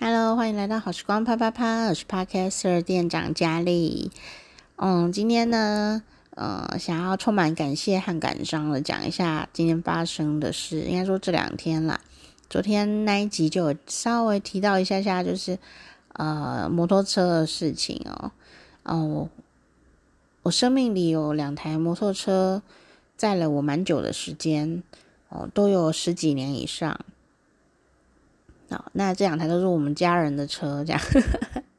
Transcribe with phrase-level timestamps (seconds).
[0.00, 4.10] Hello，欢迎来到好时光啪啪啪，我是 Podcaster 店长佳丽。
[4.74, 10.80] 嗯，今天呢，呃，想要充满感谢和感伤的讲一下今天发生的事。
[10.80, 12.00] 应该说这两天啦，
[12.50, 15.56] 昨天那一集就有稍微提到一下下，就是
[16.14, 18.32] 呃摩托车的事情哦。
[18.82, 19.30] 哦、我
[20.42, 22.62] 我生命里有两台摩托车，
[23.16, 24.82] 载了我蛮久的时间，
[25.28, 26.98] 哦、都有十几年以上。
[28.70, 31.00] 好，那这两台都是我们家人的车，这样，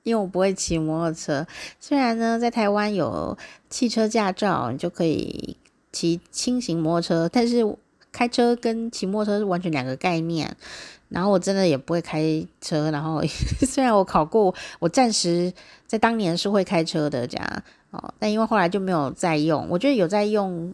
[0.04, 1.46] 因为我不会骑摩托车。
[1.80, 3.38] 虽然呢，在台湾有
[3.70, 5.58] 汽车驾照，你就可以
[5.92, 7.64] 骑轻型摩托车，但是
[8.12, 10.56] 开车跟骑摩托车是完全两个概念。
[11.08, 12.24] 然后我真的也不会开
[12.60, 13.22] 车，然后
[13.62, 15.54] 虽然我考过，我暂时
[15.86, 19.68] 在当年是会开车的，这样哦，但因为后来就没有再用。
[19.70, 20.74] 我觉得有在用，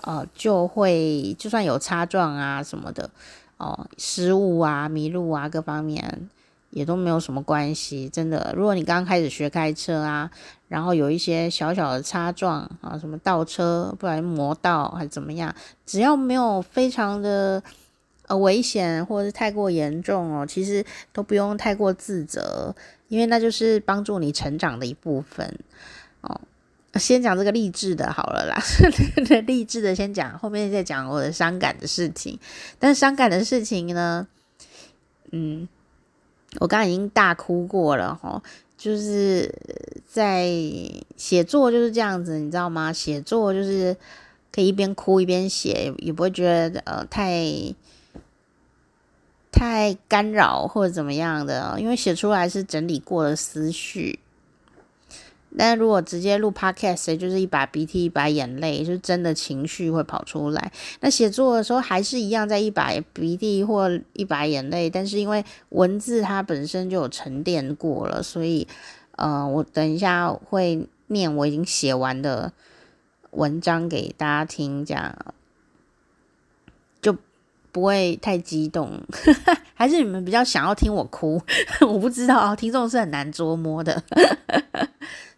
[0.00, 3.10] 呃，就会就算有擦撞啊什么的。
[3.58, 6.28] 哦，失误啊、迷路啊，各方面
[6.70, 8.08] 也都没有什么关系。
[8.08, 10.30] 真的，如果你刚开始学开车啊，
[10.68, 15.54] 然后有一些小小的擦撞啊，什么倒车，不然磨到还怎么样，
[15.86, 17.62] 只要没有非常的
[18.26, 22.74] 呃危险或者是太过严重哦，其实都不用太过自责，
[23.08, 25.58] 因为那就是帮助你成长的一部分
[26.20, 26.40] 哦。
[26.98, 28.62] 先讲这个励志的好了啦，
[29.46, 32.38] 励志的先讲，后面再讲我的伤感的事情。
[32.78, 34.26] 但是伤感的事情呢，
[35.32, 35.68] 嗯，
[36.60, 38.40] 我刚刚已经大哭过了齁，
[38.76, 39.52] 就是
[40.06, 40.48] 在
[41.16, 42.92] 写作就是这样子，你知道吗？
[42.92, 43.96] 写作就是
[44.52, 47.74] 可以一边哭一边写，也不会觉得呃太
[49.50, 54.18] 太干扰或者怎么样的，因为写出来是整理过的思绪。
[55.58, 60.70] 但如果直接录 podcast，就是一把鼻涕一把眼泪，就真的情绪会跑出来。
[61.00, 68.66] 那写作的时候还是一样，在一把鼻涕或一把眼泪，但是因为文字它本身就有沉淀过了，所以
[69.12, 72.52] 呃，我等一下会念我已经写完的
[73.30, 75.16] 文章给大家听，这样
[77.00, 77.16] 就
[77.72, 79.00] 不会太激动。
[79.72, 81.40] 还是你们比较想要听我哭？
[81.86, 84.02] 我不知道，听众是很难捉摸的。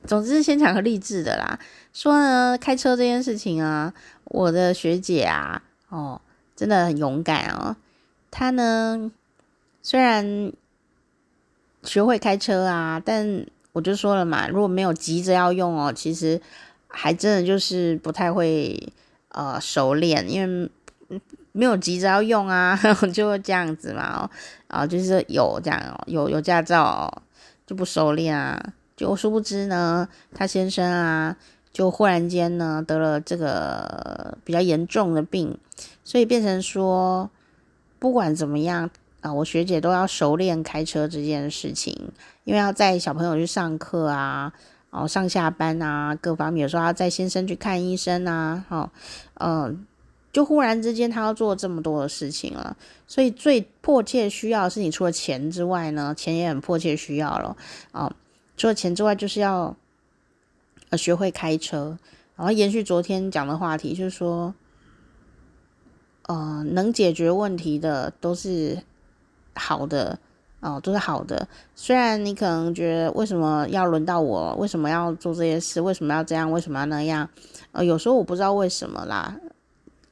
[0.06, 1.58] 总之，先讲个励志的啦。
[1.92, 3.92] 说呢，开车这件事情啊，
[4.24, 6.20] 我的学姐啊，哦，
[6.54, 7.76] 真的很勇敢哦。
[8.30, 9.10] 她呢，
[9.82, 10.52] 虽然
[11.82, 16.40] 学会开车啊，但我就说了嘛，如果没有急着要用哦，其实
[16.86, 18.92] 还真的就是不太会
[19.30, 20.70] 呃熟练，因为
[21.52, 22.78] 没有急着要用啊，
[23.12, 24.22] 就会这样子嘛。
[24.22, 24.30] 哦，
[24.68, 27.22] 啊，就是有这样哦，有有驾照哦，
[27.66, 28.72] 就不熟练啊。
[28.98, 31.36] 就殊不知呢，他先生啊，
[31.72, 35.56] 就忽然间呢得了这个比较严重的病，
[36.02, 37.30] 所以变成说，
[38.00, 41.96] 不管怎么样啊，我学姐都要熟练开车这件事情，
[42.42, 44.52] 因为要载小朋友去上课啊，
[44.90, 48.90] 哦上下班啊，各方面，有时候要载先生去看医生啊，哈，
[49.34, 49.86] 嗯，
[50.32, 52.76] 就忽然之间他要做这么多的事情了，
[53.06, 57.56] 所以最迫切需要是你除了钱之外呢，钱也很迫切需要了，
[57.92, 58.12] 啊。
[58.58, 59.74] 除了钱之外，就是要
[60.90, 61.98] 呃学会开车。
[62.36, 64.54] 然后延续昨天讲的话题，就是说，
[66.26, 68.82] 呃，能解决问题的都是
[69.54, 70.18] 好的
[70.60, 71.48] 哦、都是好的。
[71.76, 77.28] 虽然你可能觉得为什么要轮到我，为什么要做这些事，为什么要这样，为什么要那样？
[77.72, 79.36] 呃，有时候我不知道为什么啦。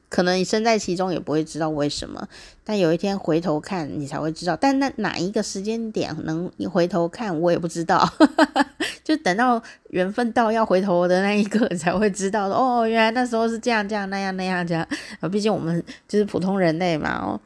[0.09, 2.27] 可能你身在其中也不会知道为什么，
[2.63, 4.55] 但有一天回头看你才会知道。
[4.55, 8.09] 但那哪一个时间点能你回头看，我也不知道。
[9.03, 12.47] 就等到缘分到要回头的那一刻才会知道。
[12.47, 14.87] 哦，原来那时候是这样这样那样那样这样。
[15.19, 17.39] 啊，毕竟我们就是普通人类嘛，哦，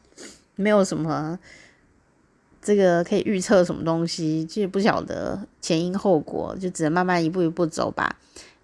[0.55, 1.37] 没有什么
[2.61, 8.17] 这个可以预测什么东西，就不晓得前因后果，就只能慢慢一步一步走吧。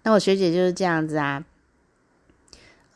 [0.04, 1.44] 那我学姐就是这样子啊。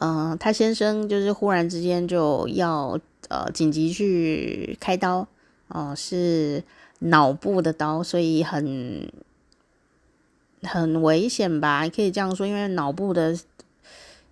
[0.05, 2.99] 嗯，他先生就是忽然之间就要
[3.29, 5.29] 呃紧急去开刀
[5.69, 6.65] 哦、是
[6.99, 9.11] 脑部的刀，所以很
[10.65, 13.39] 很危险吧，可以这样说，因为脑部的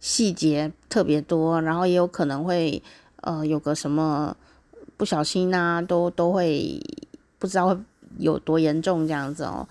[0.01, 2.83] 细节特别多，然后也有可能会
[3.21, 4.37] 呃有个什么
[4.97, 6.79] 不小心啊，都都会
[7.39, 7.79] 不知道会
[8.19, 9.69] 有多严重这样子哦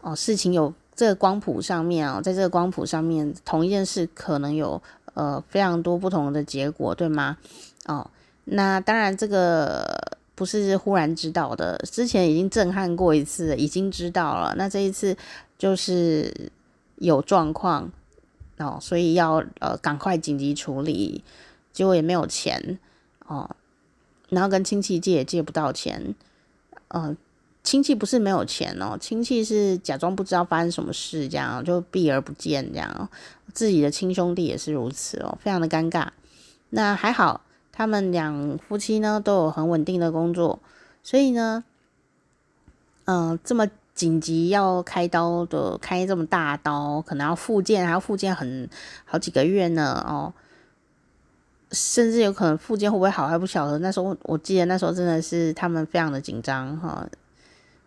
[0.00, 4.80] 哦，事情有这个光谱上面啊、哦，在这个光谱上面，同一件事可能有。
[5.16, 7.38] 呃，非常多不同的结果，对吗？
[7.86, 8.10] 哦，
[8.44, 9.98] 那当然，这个
[10.34, 14.54] 不是忽然知道的，之前已经震撼过一次，已经知道了。
[14.58, 15.16] 那这一次
[15.56, 16.52] 就是
[16.96, 17.90] 有状况
[18.58, 21.24] 哦，所以要呃赶快紧急处理，
[21.72, 22.78] 结果也没有钱
[23.26, 23.48] 哦，
[24.28, 26.14] 然后跟亲戚借也借不到钱，
[26.88, 27.16] 嗯、呃，
[27.62, 33.08] 亲戚不是没有钱哦，亲戚是假装不知道发生什么事，这样就避而不见，这样
[33.56, 36.08] 自己的亲兄弟也是如此哦，非常的尴尬。
[36.68, 37.40] 那还好，
[37.72, 40.60] 他们两夫妻呢都有很稳定的工作，
[41.02, 41.64] 所以呢，
[43.06, 48.68] 嗯、呃，这么紧急要开刀的，开这么大刀，可能要复健，还要复健很
[49.06, 50.34] 好几个月呢，哦。
[51.72, 53.76] 甚至有可能复健会不会好还不晓得。
[53.80, 57.04] 那时候我记得那时候真的是他们非常的紧张哈，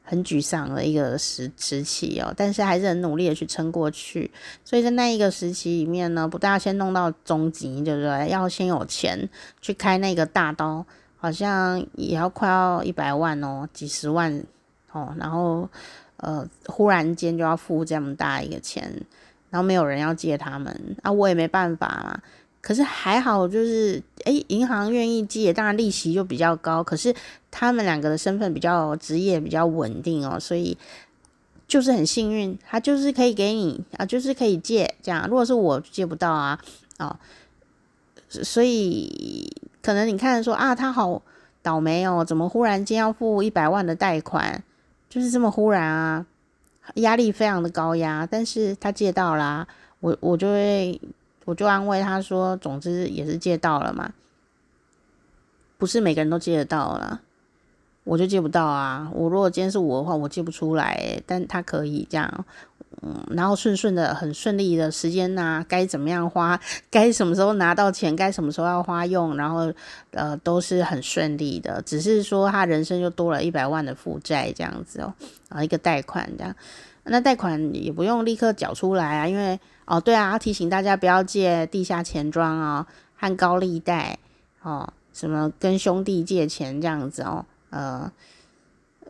[0.10, 2.34] 很沮丧的一个时时期哦。
[2.36, 4.32] 但是还是很努力的去撑过去。
[4.66, 8.28] 所以在那一个时期里面呢，不但要先弄到中级，对不对？
[8.30, 9.30] 要先有钱
[9.62, 10.84] 去开那个大刀，
[11.18, 14.44] 好像也要快要一百万哦，几十万
[14.92, 15.14] 哦。
[15.20, 15.70] 然后
[16.18, 18.92] 呃，忽然间就要付这么大一个钱，
[19.52, 22.20] 然后没有人要借他们啊，我也没办法。
[22.62, 26.84] 可是还好，就是诶，银行愿意借，当然利息就比较高。
[26.84, 27.16] 可是
[27.50, 30.78] 他们两个的身份比较职业比较稳定哦，所以
[31.68, 35.26] 就是很幸运，他就是可以给你啊，就是可以借这样。
[35.30, 36.60] 如果是我借不到啊，
[36.98, 37.16] 哦，
[38.28, 39.50] 所以
[39.82, 41.22] 可能你看说啊，他好
[41.62, 44.62] 倒霉哦，怎么忽然间要付一百万的贷款，
[45.10, 46.26] 就是这么忽然啊，
[46.96, 48.28] 压力非常的高压。
[48.30, 49.66] 但是他借到啦，
[50.02, 51.00] 我我就会。
[51.50, 54.14] 我就安慰他说：“总之也是借到了嘛，
[55.80, 57.22] 不是每个人都借得到了，
[58.04, 59.10] 我就借不到啊。
[59.12, 62.46] 我如果今天是我的话，我借不出来，但他可以这样，
[63.02, 66.60] 嗯，然后顺顺的、很顺利的时间呐，该怎么样花，
[66.92, 69.74] 该什么时候拿到钱，该什么时候要花用，然后
[70.12, 71.82] 呃都是很顺利的。
[71.82, 75.12] 只是说他人生就多了一百万的负债这样子哦，
[75.50, 76.56] 啊，一个贷款这样。”
[77.12, 82.86] 那贷款也不用立刻缴出来啊，因为哦，对啊，提醒大家不要借地下钱庄啊、哦，
[83.18, 84.20] 和高利贷
[84.62, 88.12] 哦，什么跟兄弟借钱这样子哦，呃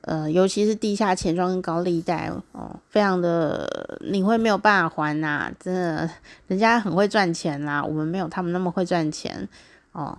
[0.01, 6.09] 呃，尤其是地下钱庄跟高利贷哦，非常的你会没有办法还呐、真的，
[6.47, 9.47] 人家很会赚钱啦，我们没有他们那么会赚钱
[9.91, 10.17] 哦。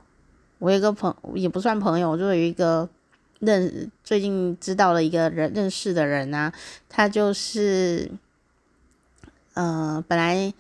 [0.59, 2.89] 我有一个朋也不算朋友，就有一个。
[3.41, 6.53] 认最近知道了一个人认识的人啊，
[6.91, 8.11] 他就是，
[9.55, 10.52] 呃，本来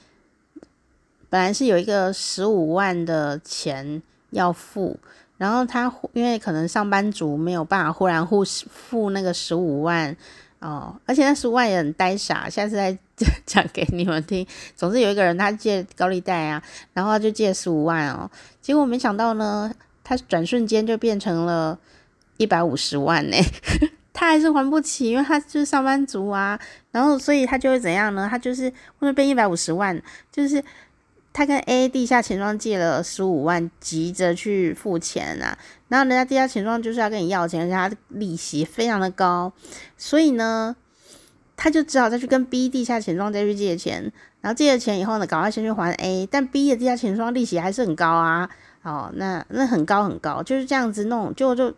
[1.28, 4.98] 本来是有一个十五万的钱要付，
[5.38, 10.16] 然后他因为可能上班族没有办法忽然付付那个十五万
[10.58, 12.96] 哦，而且那十五万也很呆傻，下次再
[13.46, 14.46] 讲 给你们听。
[14.74, 19.72] 总之有一个人他借高利贷啊，然后他就借十五万哦，结果没想到呢，
[20.02, 21.78] 他转瞬间就变成了。
[22.36, 23.36] 一百五十万呢，
[24.20, 26.60] 他还是还不起，因为他就是上班族啊。
[26.90, 28.28] 然后，所以他就会怎样呢？
[28.30, 29.98] 他就是为什么变一百五十万？
[30.30, 30.62] 就是
[31.32, 35.56] 他跟 A 地下钱庄借了十五万，急着去付钱啊。
[35.88, 39.50] 然后人家地下钱庄就是要跟你要钱，而且他的利息非常的高，
[39.96, 40.76] 所以呢，
[41.56, 44.12] 他就只好再去跟 B 地下钱庄再去借钱。
[44.42, 48.50] 然后借了钱以后呢，赶快先去还 A，但 B 的地下钱庄利息还是很高啊。
[48.82, 51.74] 哦，那那很高很高，就是这样子弄，就就。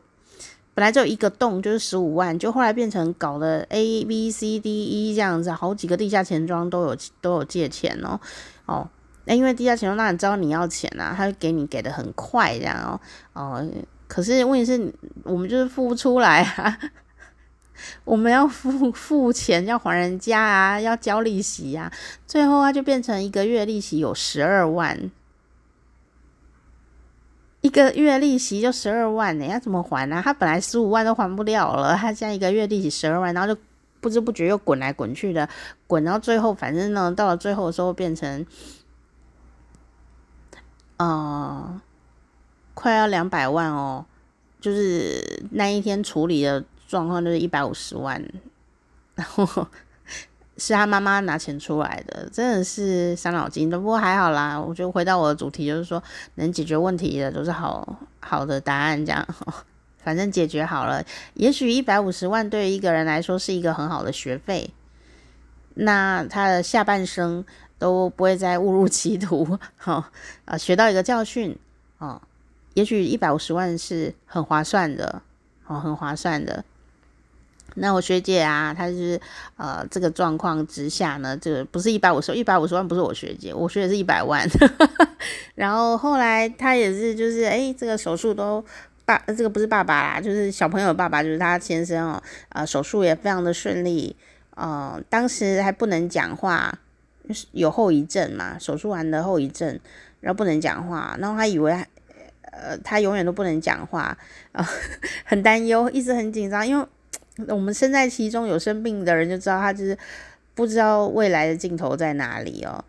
[0.75, 8.19] 本来就有一个洞，就是十五万，就后来变成搞了 A B C D E 这样子，好几个地下钱庄都有都有借钱哦
[8.65, 8.89] 哦，
[9.27, 12.99] 那因为地下钱庄当然知道你要钱啊，他会给你给的很快这样哦
[13.35, 13.71] 哦，
[14.09, 14.93] 可是问题是
[15.25, 16.79] 我们就是付不出来啊，
[18.05, 21.93] 我们要付付钱要还人家啊，要交利息啊，
[22.27, 25.11] 最后啊就变成一个月利息有十二万。
[27.63, 33.61] 一个月利息就十二万呢，要怎么还呢、他本来十五万都还不了了，他现在一个月利息十二万，然后就
[34.01, 35.49] 不知不觉又滚来滚去的，
[35.87, 38.45] 滚到最后，反正呢，到了最后的时候变成，
[40.97, 41.81] 呃，
[42.75, 44.05] 快要两百万哦，
[44.61, 48.23] 就是那一天处理的状况就是一百五十万，
[49.15, 49.69] 然后。
[50.65, 53.77] 是他妈妈拿钱出来的，真的是伤脑筋的。
[53.77, 56.01] 不过还好啦，我就回到我的主题，就是说
[56.37, 59.27] 能解决问题的都是好好的答案，这样，
[60.05, 61.05] 反正解决好了。
[61.35, 64.71] 也许一百五十万对于一个人来说是一个很好的学费，
[65.75, 67.45] 那他的下半生
[67.77, 70.09] 都不会再误入歧途，哈
[70.47, 71.59] 啊，学到一个教训
[71.99, 72.23] 啊。
[72.75, 75.23] 也许一百五十万是很划算的，
[75.67, 76.65] 哦，很划算的。
[77.77, 79.21] 那我学姐啊，她是
[79.57, 84.47] 呃这个状况之下呢，这个不是一百五十一百五十万，不是我学姐，我学姐是一百万。
[85.55, 88.65] 然后后来她也是就是哎，这个手术都
[89.05, 94.15] 爸，这个不是爸爸啦，就是小朋友的爸爸，就是他先生哦，呃手术也非常的顺利，
[94.55, 96.79] 呃当时还不能讲话，
[97.53, 99.79] 有后遗症嘛，手术完的后遗症，
[100.21, 101.73] 然后不能讲话，然后他以为
[102.43, 104.17] 呃他永远都不能讲话，
[104.53, 104.65] 呃
[105.25, 106.87] 很担忧，一直很紧张，因为。
[107.49, 109.97] 我们身在其中有生病的人就知道，他就是
[110.55, 112.85] 不知道未来的尽头在哪里哦。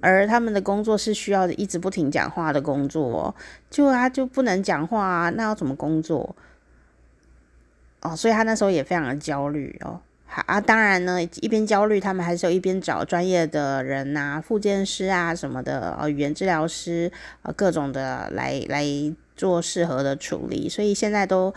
[0.00, 3.34] 而他们的工作是需要一直不停讲话的工作哦，
[3.70, 6.36] 就他就不能讲话啊，那要怎么工作？
[8.02, 10.00] 哦，所以他那时候也非常的焦虑哦。
[10.26, 17.10] 好啊，当然呢，一边焦虑，他们还是有一边找专业的人呐、复健师啊什么的，哦，语言治疗师
[17.42, 18.84] 啊，各种的来来
[19.36, 20.68] 做适合的处理。
[20.68, 21.52] 所以现在都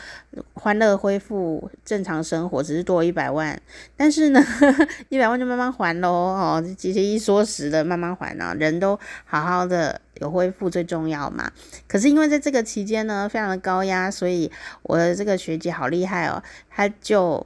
[0.53, 3.59] 欢乐恢复正常生活，只是多一百万，
[3.95, 4.43] 但是呢，
[5.09, 6.09] 一百万就慢慢还喽。
[6.09, 11.51] 哦，其实一说实的，慢慢还啊，人都好好的有恢复最重要嘛。
[11.87, 14.51] 可是因为在这个期间呢，非常的高压，所以
[14.83, 17.45] 我的这个学姐好厉害哦，她就。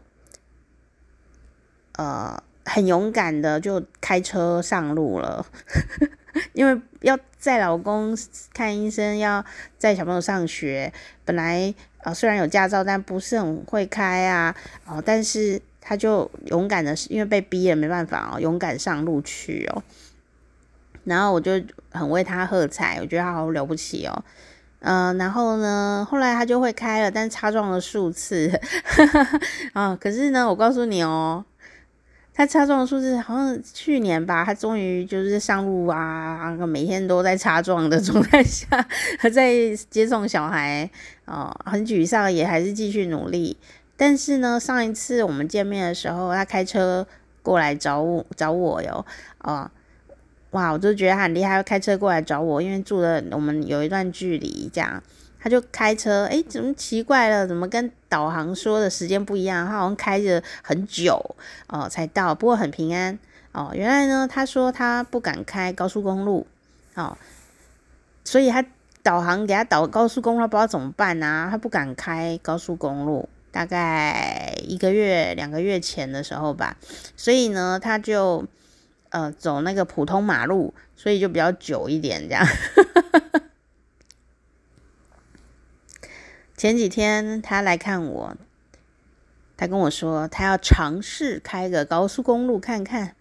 [1.97, 5.45] 呃，很勇敢的就开车上路了，
[6.53, 8.17] 因为要载老公
[8.53, 9.43] 看医生，要
[9.77, 10.91] 载小朋友上学。
[11.25, 11.73] 本来
[12.03, 14.55] 呃虽然有驾照，但不是很会开啊。
[14.85, 19.83] 哦，但是他就勇敢的，因为被逼了没办法哦，勇敢上路去哦。
[21.03, 21.61] 然后我就
[21.91, 24.23] 很为他喝彩，我觉得他好了不起哦。
[24.81, 28.51] 嗯、然后呢，后来他就会开了，但擦撞了数次。
[29.73, 31.45] 啊、 可是呢，我告诉你哦。
[32.33, 38.67] 他擦撞的数字好像去年吧，他终于就是上路啊，每天都在擦撞的状态下，
[39.19, 39.53] 还 在
[39.89, 40.89] 接送小孩
[41.25, 43.57] 哦，很沮丧，也还是继续努力。
[43.97, 47.05] 但是呢，上一次我们见面的时候，他开车
[47.43, 49.05] 过来找我找我哟，
[49.39, 49.69] 哦，
[50.51, 55.03] 哇，我就觉得很厉害，开车过来找我，因为住的我们有一段距离这样。
[55.43, 57.47] 他就开车，诶，怎么奇怪了？
[57.47, 59.65] 怎么跟导航说的时间不一样？
[59.65, 61.35] 他好像开着很久
[61.67, 63.17] 哦才到，不过很平安
[63.51, 63.71] 哦。
[63.73, 66.45] 原来呢，他说他不敢开高速公路
[66.93, 67.17] 哦，
[68.23, 68.63] 所以他
[69.01, 71.47] 导航给他导高速公路，他不知道怎么办啊？
[71.49, 76.77] 他不敢开高速公路，大概一个月、两个月前的时候吧，
[77.17, 78.45] 所以呢，他就
[79.09, 82.45] 呃走那个普通马路，所以就比较久一点这样。
[86.61, 88.37] 前几天他来看我，
[89.57, 93.15] 他跟我说他要尝试开个高速公路看看，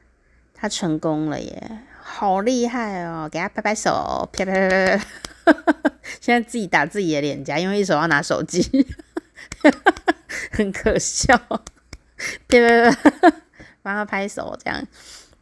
[0.53, 3.27] 他成功了耶，好厉害哦！
[3.33, 8.87] 给他拍拍手，啪啪啪啪啪， 现在自己打自己的脸颊，因为一手要拿手机，
[10.53, 11.65] 很可笑，啪
[12.47, 13.33] 啪啪，
[13.81, 14.87] 帮他拍手这样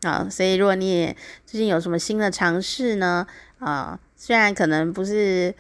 [0.03, 0.29] 啊。
[0.31, 3.27] 所以如果你最近有什么新的尝试呢？
[3.59, 5.53] 啊，虽然可能不是，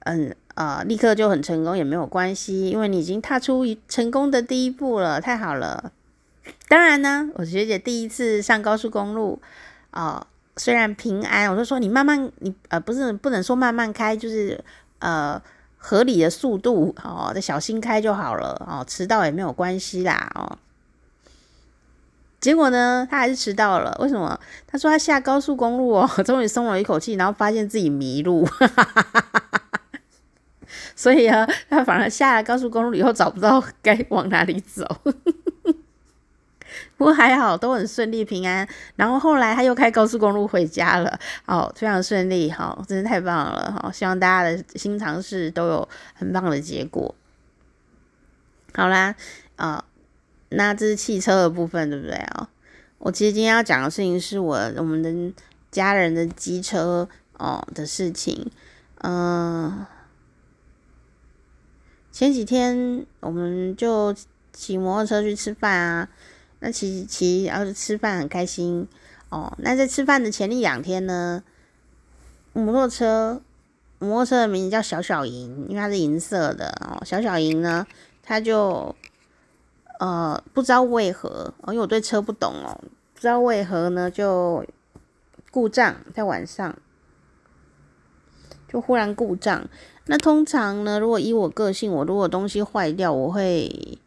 [0.00, 0.34] 嗯。
[0.56, 5.92] 啊、呃，立刻就很成功也没有关系，因为你已经踏出成功的第一步了，太好了。
[6.66, 9.38] 当然呢，我学姐第一次上高速公路，
[9.90, 14.58] 啊、虽然平安，我就说你慢慢，你呃不是不能说慢慢开，就是
[15.00, 15.40] 呃
[15.76, 20.58] 合理的速度哦，再小心开就好了哦，迟到也没有关系啦哦。
[22.40, 24.38] 结果呢，他还是迟到了，为什么？
[24.66, 28.48] 他说他下高速公路哦， 终于松了一口气，然后发现自己迷路。
[30.96, 34.82] 所以啊，他反而下了高速公路以后找不到该往哪里走，
[36.96, 38.66] 不过还好都很顺利平安。
[38.96, 47.14] 然后后来他又开高速公路回家了，哦，非常顺利，好，真是太棒了，好，希望大家的新尝试都有很棒的结果。
[48.74, 49.14] 好啦，
[49.56, 49.84] 啊，
[50.48, 52.48] 那这是汽车的部分，对不对啊？
[52.98, 55.34] 我其实今天要讲的事情是我我们的
[55.70, 58.50] 家人的机车哦的事情，
[59.02, 59.84] 嗯。
[62.16, 64.14] 前几天我们就
[64.50, 66.08] 骑摩托车去吃饭啊，
[66.60, 68.88] 那骑骑然后就吃饭很开心
[69.28, 69.52] 哦。
[69.58, 71.42] 那在吃饭的前一两天呢，
[72.54, 73.42] 摩托车
[73.98, 77.04] 摩托车的名字叫小小银，因为它是银色的哦。
[77.04, 77.86] 小小银呢，
[78.22, 78.96] 它就
[79.98, 82.80] 呃不知道为何哦，因为我对车不懂哦，
[83.12, 84.64] 不知道为何呢就
[85.50, 86.74] 故障，在晚上
[88.66, 89.68] 就忽然故障。
[90.08, 93.98] 那通常呢，如果以我个性，我如果东西坏掉，我会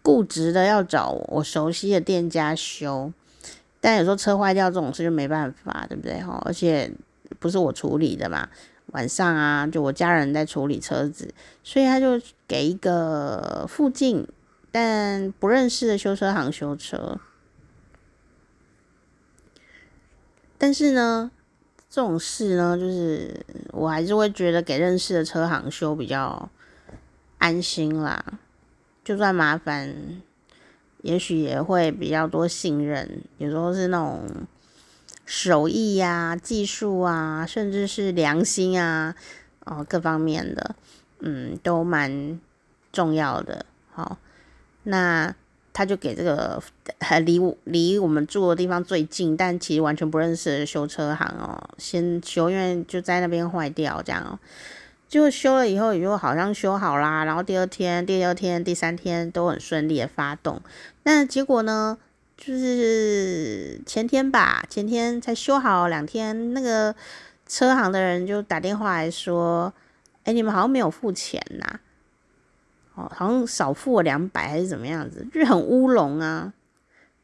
[0.00, 3.12] 固执的要找我熟悉的店家修。
[3.78, 6.40] 但有时候车坏掉这种事就没办法，对不对哈？
[6.46, 6.90] 而且
[7.38, 8.48] 不是我处理的嘛，
[8.92, 14.26] 晚上啊，就我家人在处理车子，所以他就给一个附近
[14.70, 17.20] 但不认识的修车行修车。
[20.56, 21.30] 但是呢。
[21.94, 26.48] 这种事呢，就是我还是会觉得给认识的车行修比较
[27.36, 28.24] 安心啦。
[29.04, 29.94] 就算麻烦，
[31.02, 33.20] 也许也会比较多信任。
[33.36, 34.24] 有时候是那种
[35.26, 39.14] 手艺呀、啊、技术啊，甚至是良心啊，
[39.66, 40.74] 哦，各方面的，
[41.18, 42.40] 嗯，都蛮
[42.90, 43.66] 重要的。
[43.90, 44.16] 好，
[44.84, 45.34] 那
[45.72, 46.62] 他就给这个
[47.00, 54.38] 还离我离我们住的地方最近，但其实完全不认识修车行哦，先修，因为就在那边坏掉这样哦。
[55.08, 60.62] 就修了以后，也就好像修好啦，然后第二天、第二天、第三天都很顺利的发动。
[61.02, 61.98] 但结果呢，
[62.36, 66.94] 就是前天吧，前天才修好两天，那个
[67.46, 69.74] 车行的人就打电话来说
[70.24, 71.80] ：“哎，你们好像没有付钱呐，
[72.94, 76.52] 哦，好像少付了两百还是怎么样子，就是很乌龙啊。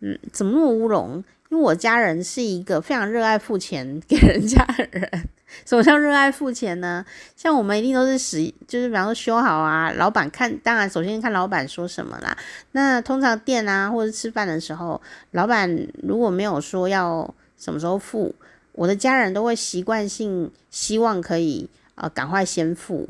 [0.01, 1.23] 嗯，怎么那么乌龙？
[1.51, 5.29] 因为我家人是一个非常热爱付钱给人家的人。”
[5.65, 7.03] 什么叫热爱付钱呢？
[7.35, 12.37] 像我们一定都是使，就是比方说修好啊，老板看，当然首先看老板说什么啦。
[12.73, 18.35] 那通常店啊，或者吃饭的时候，老板如果没有说要什么时候付，
[18.73, 23.09] 我的家人都会习惯性希望可以呃赶快先付，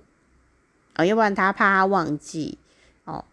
[0.98, 2.58] 呃，要不然他怕他忘记
[3.04, 3.24] 哦。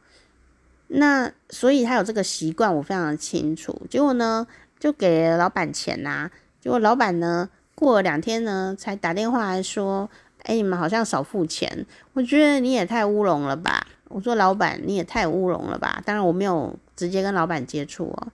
[0.88, 3.86] 那所以他有这个习惯，我非常的清楚。
[3.90, 4.48] 结果呢，
[4.80, 6.32] 就给老板钱呐、啊，
[6.62, 7.50] 结果老板呢。
[7.78, 10.10] 过了两天呢，才打电话来说
[10.48, 13.86] ：“哎，你们好像少付钱。”我觉得你也太乌龙了吧！
[14.08, 18.28] 我说：“老板，你也太乌龙了吧！”当然我没有直接跟老板接触哦。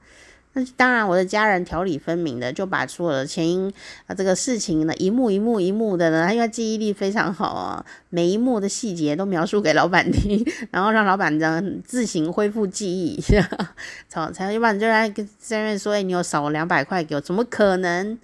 [0.53, 3.71] 那当然，我的家人条理分明的就把所有的前因
[4.05, 13.23] 啊这个事情呢，一幕一幕一幕的呢，他因为记忆力非常好啊，每一幕的细节都描述给老板听， 然后让老板呢自行恢复记忆。
[14.13, 17.21] 好，才要不然就在在那边说：“哎，你有少两百块给我？
[17.21, 18.19] 怎么可能？”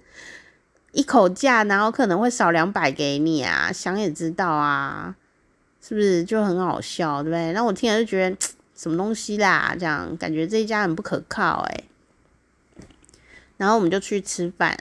[0.92, 5.14] 一口价，然后可能会少两百给你啊，想也知道啊，
[5.80, 7.52] 是不是就很好笑，对不对？
[7.52, 8.36] 那我听了就觉得
[8.74, 11.84] 什么东西啦，这样感觉这一家很不可靠哎。
[13.58, 14.78] 然后我们就去吃饭，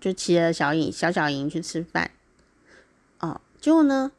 [0.00, 2.10] 就骑着小影小小莹去吃饭。
[3.20, 4.10] 哦，结果呢，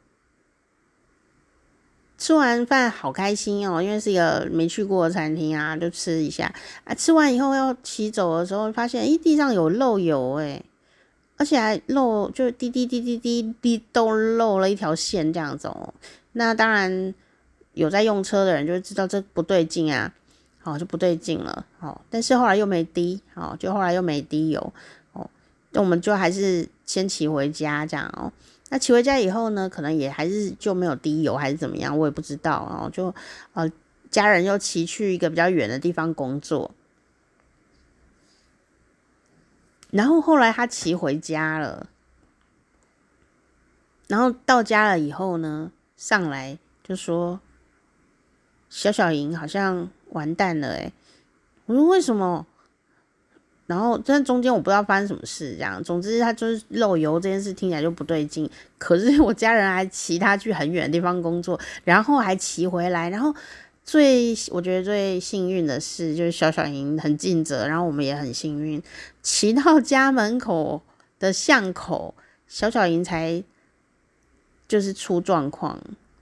[2.16, 6.94] 吃完饭好开心哦，因为是一个没去过的餐厅啊，就吃一下啊。
[6.94, 10.62] 吃完以后要骑走的时候，发现诶，地上有漏油哎。
[11.38, 15.94] 而且还漏，就滴滴滴滴滴滴都漏了一条线这样子哦。
[16.32, 17.14] 那当然
[17.72, 20.12] 有在用车的人就会知道这不对劲啊，
[20.70, 21.66] 哦就不对劲了。
[21.78, 24.72] 好，但是后来又没滴，好就后来又没滴油
[25.12, 25.28] 哦。
[25.72, 28.32] 那我们就还是先骑回家这样哦。
[28.70, 32.90] 那骑回家以后呢，可能也还是就没有滴油还是怎么样，我也不知道哦。
[32.92, 33.14] 就
[33.52, 33.70] 呃
[34.10, 36.70] 家人又骑去一个比较远的地方工作。
[39.90, 41.88] 然后后来他骑回家了，
[44.06, 47.40] 然后到家了以后呢，上来就说
[48.70, 50.92] ：“小小莹好像完蛋了。”诶，
[51.66, 52.46] 我说为什么？
[53.66, 58.50] 然后在中间我不知道发生什么事，这样，总之他就是漏油这件事听起来就不对劲。
[58.78, 63.34] 可是我家人还骑他去很远的地方工作，然后还骑回来，然后。
[63.82, 68.80] 最我觉得最幸运的事，就是小小莹很尽责，然后我们也很幸运，
[69.20, 70.80] 骑到家门口
[71.18, 72.14] 的巷口，
[72.46, 73.42] 小小莹才
[74.68, 75.80] 就是出状况，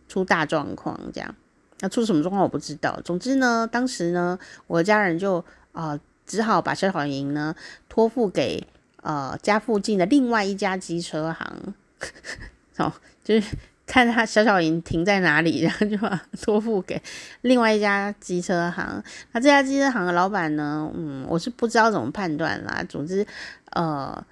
[0.08, 1.34] 出大状况这样。
[1.80, 3.00] 那出什么状况我不知道。
[3.04, 5.38] 总之呢，当时呢，我的家人就
[5.72, 7.54] 啊、呃，只好把小小莹呢
[7.88, 8.66] 托付给
[9.02, 11.74] 呃家附近的另外一家机车行，
[12.78, 12.92] 哦，
[13.24, 13.56] 就是。
[13.90, 17.00] 看他小小莹停在哪里，然后就把托付给
[17.40, 19.02] 另外一家机车行。
[19.32, 20.92] 那这家机车行的老板呢？
[20.94, 22.84] 嗯，我是不知道怎么判断啦。
[22.86, 23.26] 总之，
[23.70, 24.22] 呃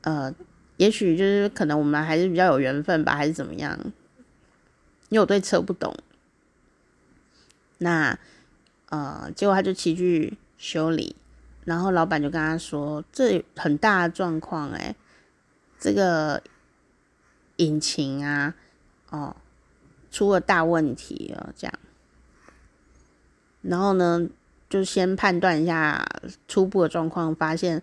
[0.00, 0.34] 呃，
[0.78, 3.78] 也许就是可能我们还是比较有缘分吧，还是怎么样？
[5.10, 5.94] 因为我对车不懂。
[7.80, 8.18] 那
[8.88, 11.14] 呃，结果他就骑去修理，
[11.64, 14.94] 然后老板就跟他说：“这很大的状况，哎，
[15.78, 16.42] 这个。”
[17.60, 18.54] 引擎啊，
[19.10, 19.36] 哦，
[20.10, 21.74] 出了大问题哦，这样。
[23.60, 24.26] 然后呢，
[24.70, 26.02] 就先判断一下
[26.48, 27.82] 初步的状况，发现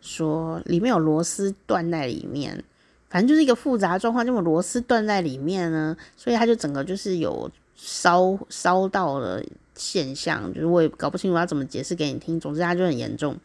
[0.00, 2.64] 说里面有螺丝断在里面，
[3.10, 12.38] 反正就是一个复杂状况，这种螺丝断在里面呢，所以它就整个就是有烧烧到的现象，就是我也搞不清楚要怎么解释给你听。
[12.38, 13.36] 总之它就很严重，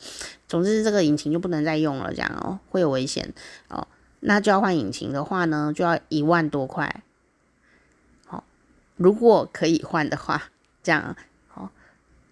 [0.47, 3.33] 总之这个引擎就不能再用了，这样哦，会有危险
[3.69, 3.87] 哦。
[4.21, 7.03] 那就要换引擎的话呢，就要一万多块。
[8.27, 8.43] 好，
[8.97, 10.43] 如果可以换的话，
[10.83, 11.15] 这样
[11.47, 11.71] 好。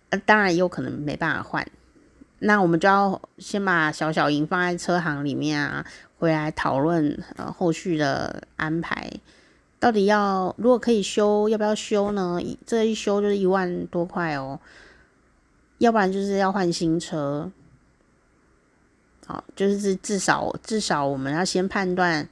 [0.09, 1.65] 呃，当然也有可能没办法换。
[2.39, 5.85] 那我们就要先把小小银放在车行里面啊，
[6.19, 9.11] 回来讨论呃后续的安排。
[9.79, 12.39] 到底要如果可以修，要不要修呢？
[12.65, 14.59] 这一修就是一万多块哦。
[15.77, 17.51] 要不然就是要换新车。
[19.27, 22.27] 好，就是至少至少我们要先判断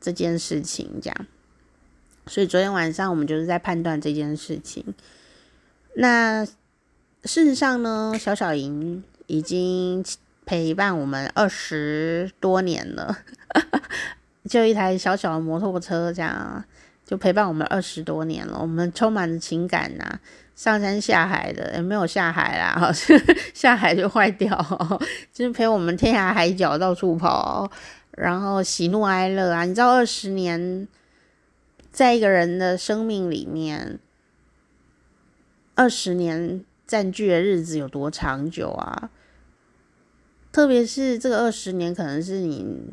[0.00, 1.26] 这件事情，这样。
[2.26, 4.94] 所以昨天晚上我们就是在判断这件事情。
[5.94, 10.04] 那事实上呢，小小营已经
[10.44, 13.18] 陪伴我们二十多年了，
[14.48, 16.64] 就一台小小的摩托车这样，
[17.04, 18.58] 就陪伴我们二十多年了。
[18.60, 20.20] 我们充满着情感呐、啊，
[20.56, 22.92] 上山下海的也没有下海啦，
[23.54, 24.56] 下海就坏掉，
[25.32, 27.70] 就是陪我们天涯海角到处跑。
[28.12, 30.86] 然后喜怒哀乐啊，你知道二十年，
[31.90, 33.98] 在一个人的生命里面，
[35.74, 39.10] 二十年占据的日子有多长久啊？
[40.52, 42.92] 特别是这个二十年，可能是你，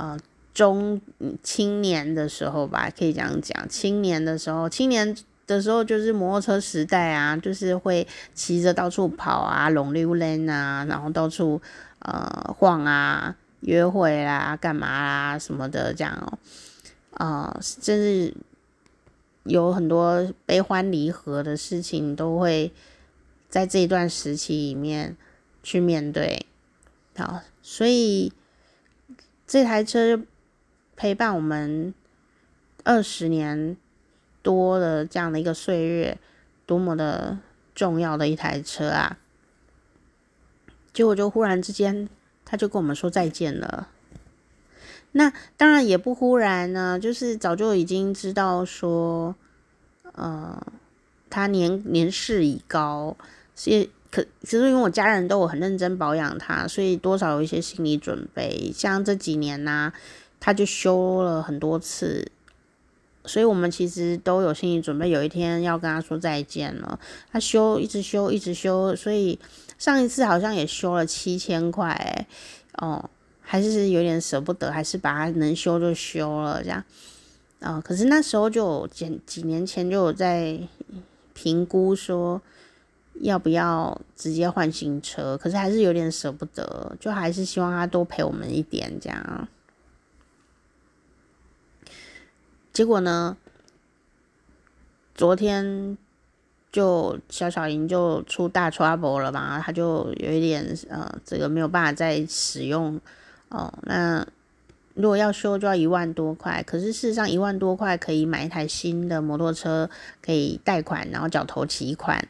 [0.00, 0.18] 呃，
[0.54, 1.00] 中
[1.42, 3.68] 青年的时候吧，可以这样讲。
[3.68, 5.14] 青年的时候，青年
[5.46, 11.60] 的时候就是摩托车时代啊，就是会骑着到处跑啊，拢溜溜啊，然后到处
[11.98, 13.36] 呃晃啊。
[13.60, 16.38] 约会啦，干嘛啦，什么的，这样哦，
[17.12, 18.32] 啊、呃，甚至
[19.44, 22.72] 有很多悲欢离合的事情，都会
[23.50, 25.14] 在这一段时期里面
[25.62, 26.46] 去面对。
[27.18, 28.32] 好，所以
[29.50, 30.22] 这台车
[30.94, 31.92] 陪伴我们
[32.84, 33.76] 二十年
[34.42, 36.16] 多的这样的一个岁月，
[36.66, 37.36] 多么的
[37.74, 39.18] 重要的一台车啊！
[40.92, 42.08] 结果就忽然之间。
[42.44, 43.88] 他就跟我们说再见了。
[45.12, 49.34] 那当然也不忽然呢，就是早就已经知道说，
[50.12, 50.64] 呃，
[51.28, 53.16] 他年年事已高，
[53.54, 58.72] 所以可其实因为我家人都有很认真保养它，所以多少有一些心理准备。
[58.74, 59.92] 像这几年呢、啊，
[60.38, 62.30] 他就修了很多次，
[63.24, 66.98] 所以我们其实都有心理准备，有一天要跟他说再见了。
[67.32, 69.38] 他修一直修一直修，所以。
[69.80, 72.26] 上一次好像也修了七千块，欸，
[72.86, 73.08] 哦，
[73.40, 76.84] 还是有点舍不得，还是把它能修就修了这样。
[77.60, 80.60] 啊、可是那时候就几几年前就有在
[81.32, 82.42] 评估说
[83.20, 89.48] 要不要直接换新车，可是还是有点舍不得，就还是希望他多陪我们一点这样。
[92.72, 93.36] 结果呢，
[95.14, 95.96] 昨天。
[96.72, 103.00] 就小小莹就出大 trouble 了嘛，他就有一点呃，这个没有办法再使用
[103.48, 103.74] 哦。
[103.82, 104.24] 那
[104.94, 109.90] 如果要修就要一万多块，可是事实上一万多块可以买一台新的摩托车，
[110.22, 112.28] 可以贷款，然后缴头期款，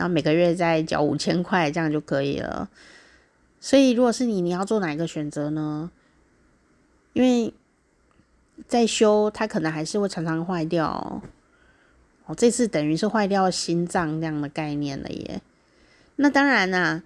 [0.00, 2.70] 然后每个月再缴五千块，这样就可以了。
[3.60, 5.90] 所以如果是你，你要做哪一个选择呢？
[7.12, 7.52] 因为
[8.66, 11.20] 在修，它可能还是会常常坏掉。
[12.24, 15.42] 我这次等于是坏掉心脏这样的概念了耶。
[16.16, 17.02] 那当然啦、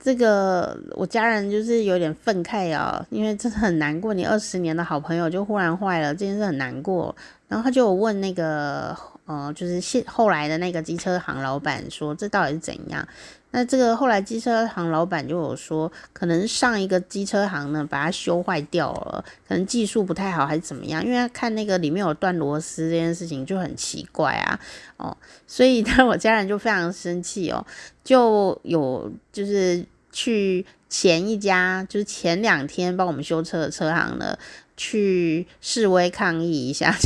[0.00, 7.14] 这个我家人就是有点愤慨啊，因为真的很难过，你二十年的好朋友就忽然坏了，这件事很难过。
[7.46, 8.96] 然后他就问那个，
[9.30, 13.06] 呃，就是现后来的那个机车行老板说，这到底是怎样？
[13.52, 21.04] 那这个后来机车行老板就有说，可能上一个机车行呢把它修坏掉了，可能技术不太好还是怎么样？
[21.04, 24.58] 因为他看那个里面有断螺丝这件事情就很奇怪啊，
[24.96, 25.16] 哦，
[25.46, 27.64] 所以 呢我家人就非常生气哦，
[28.02, 34.36] 就有就是去前一家就是前两天帮我们修车的车行呢。
[34.82, 36.96] 去示威抗议一下，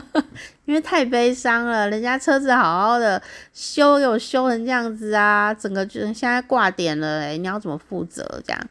[0.64, 1.90] 因为太悲伤了。
[1.90, 8.66] 人家车子好好的修，有修成这样子啊，整个就现在挂点了，欸，你要怎么负责这样？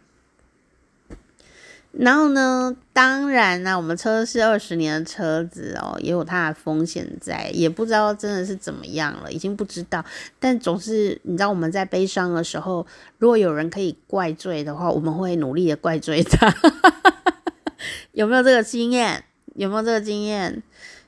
[1.91, 10.03] 然后呢，当然呢，我们车是二十年的车子哦，也有它的风险在，也不知道真的是怎么样了，已经不知道。
[10.39, 12.87] 但总是你知道我们在悲伤的时候，
[13.19, 16.51] 如果有人可以怪罪的话，我们会努力的怪罪他。
[18.13, 19.23] 有没有这个经验？
[19.55, 20.61] 有没有这个经验？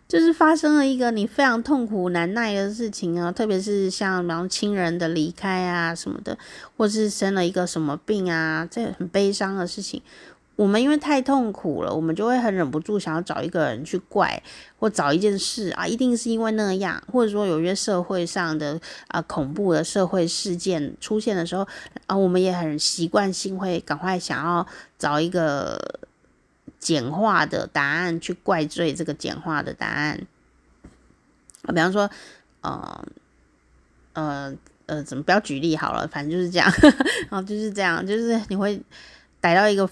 [0.07, 6.37] 就是发生了一个你非常痛苦难耐的事情啊，特别是像然后亲人的离开啊什么的，
[6.75, 10.01] 或是生了一个什么病啊，这很悲伤的事情。
[10.57, 14.43] 我们因为太痛苦了，我们就会很忍不住想要找一个人去怪，
[14.77, 21.65] 或找一件事啊，一定是因为那样，或者说有些社会上的啊恐怖的社会事件出现的时候
[22.07, 24.67] 啊，我们也很习惯性会赶快想要
[24.99, 26.01] 找一个。
[26.81, 30.19] 简化的答案去怪罪这个简化的答案，
[31.67, 32.09] 比方说，
[32.61, 33.05] 呃，
[34.13, 34.53] 呃，
[34.87, 36.67] 呃，怎么不要举例好了，反正就是这样，
[37.29, 38.81] 然 后就是这样，就是你会
[39.39, 39.87] 逮到一个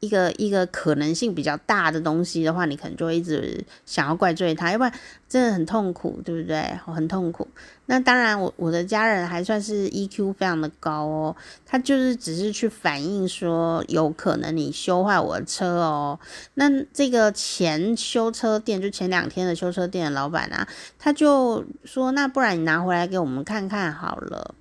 [0.00, 4.92] 一个一个可能性比较大的东西的话，你可能就会一直想要怪罪他，要不然
[5.28, 6.62] 真的很痛苦，对不对？
[6.86, 7.48] 很痛苦。
[7.86, 16.18] 那当然我，我我的家人还算是 EQ 非常的高哦，他就是只是去反映说有可能你修坏我的车哦。
[16.54, 24.54] 那这个前修车店就前两天的修车店的老板啊，他就说，那不然你拿回来给我们看看好了。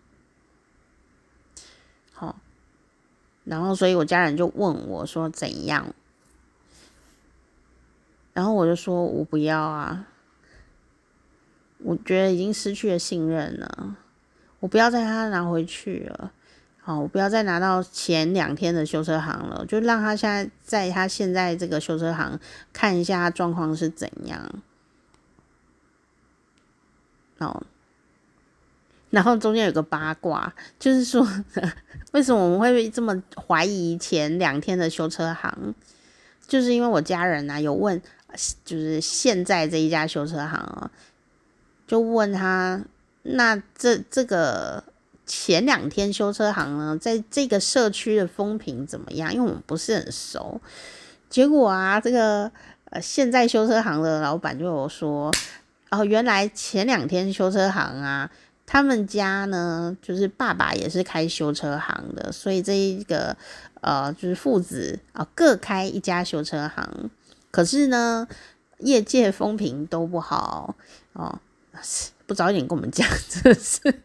[3.49, 5.95] 然后，所以我家人就问我说怎样，
[8.33, 10.05] 然后我就说我不要啊，
[11.77, 13.95] 我觉得已经失去了信任了，
[14.60, 16.33] 我不要再他拿回去了，
[16.81, 22.38] 好，我不要再拿到前两天的修车行了，就让他现在在他现在这个修车行
[22.73, 24.62] 看一下状况是怎样，
[27.38, 27.63] 哦。
[29.10, 31.26] 然后中间有个八卦，就是说，
[32.12, 35.74] 为什么我们会这么怀疑前两天的修车行？
[36.46, 38.02] 就是因为我家人啊有问，
[38.65, 40.91] 就是现在这一家修车行啊，
[41.88, 42.82] 就问他，
[43.24, 44.84] 那这这个
[45.26, 49.34] 前两天修车行呢，在这个社区的风评怎么样？
[49.34, 50.60] 因为我们不是很熟。
[51.30, 52.52] 结果啊，这个
[52.89, 55.34] 呃现在修车行的老板就有说，
[55.91, 58.30] 哦，原来前两天修车行啊。
[58.69, 63.36] 他们家呢，就是爸爸也是开修车行的，所以这一个
[63.80, 67.10] 呃，就是父子啊、各开一家修车行。
[67.49, 68.27] 可是呢，
[68.80, 70.75] 业界风评都不好
[71.13, 71.39] 哦，
[72.25, 74.01] 不早一点跟我们讲，真的是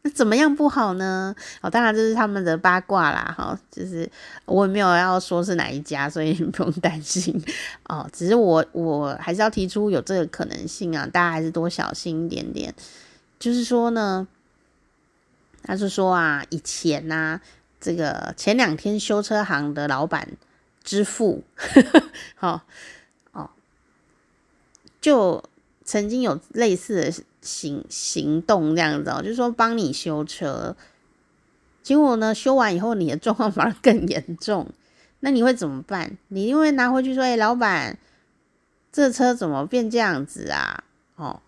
[0.00, 1.36] 那怎么样不好呢？
[1.60, 4.10] 哦，当然这是他们的八卦啦，哈、哦，就是
[4.46, 7.38] 我也没有要说是哪一家，所以你不用担心
[7.84, 8.08] 哦。
[8.10, 12.74] 只是我我还是要提出有这个可能性啊，大家还是多小心一点点。
[13.38, 14.26] 就是说呢，
[15.62, 17.40] 他是说啊，以前呢、啊，
[17.80, 20.28] 这个前两天修车行的老板
[20.82, 21.44] 之父，
[22.36, 22.62] 好
[23.32, 23.50] 哦，
[25.00, 25.44] 就
[25.84, 30.74] 曾经有类似的行行动这样子哦，就是说帮你修车，
[31.82, 34.70] 结果呢，修完以后你的状况反而更严重，
[35.20, 36.16] 那你会怎么办？
[36.28, 37.98] 你因为拿回去说，哎、老板，
[38.90, 40.84] 这车怎么变这样子啊？
[41.16, 41.42] 哦。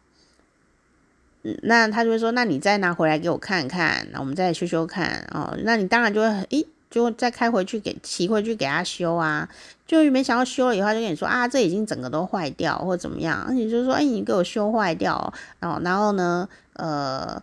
[1.63, 5.57] 那他就会说，那你再拿回来给我看看，那我们再修修看哦。
[5.65, 9.49] 那你当然就会，诶，就再开回去给骑回去给他修啊。
[9.87, 13.47] 就没想到修了以后，就跟你说啊，这已经整个都坏掉或怎么样。
[13.53, 15.81] 你就说，哎，你给我修坏掉哦。
[15.85, 17.43] 然后呢，呃，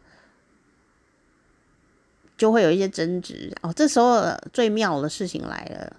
[2.38, 3.72] 就会有一些争执哦。
[3.74, 5.96] 这时候最妙的事情来了，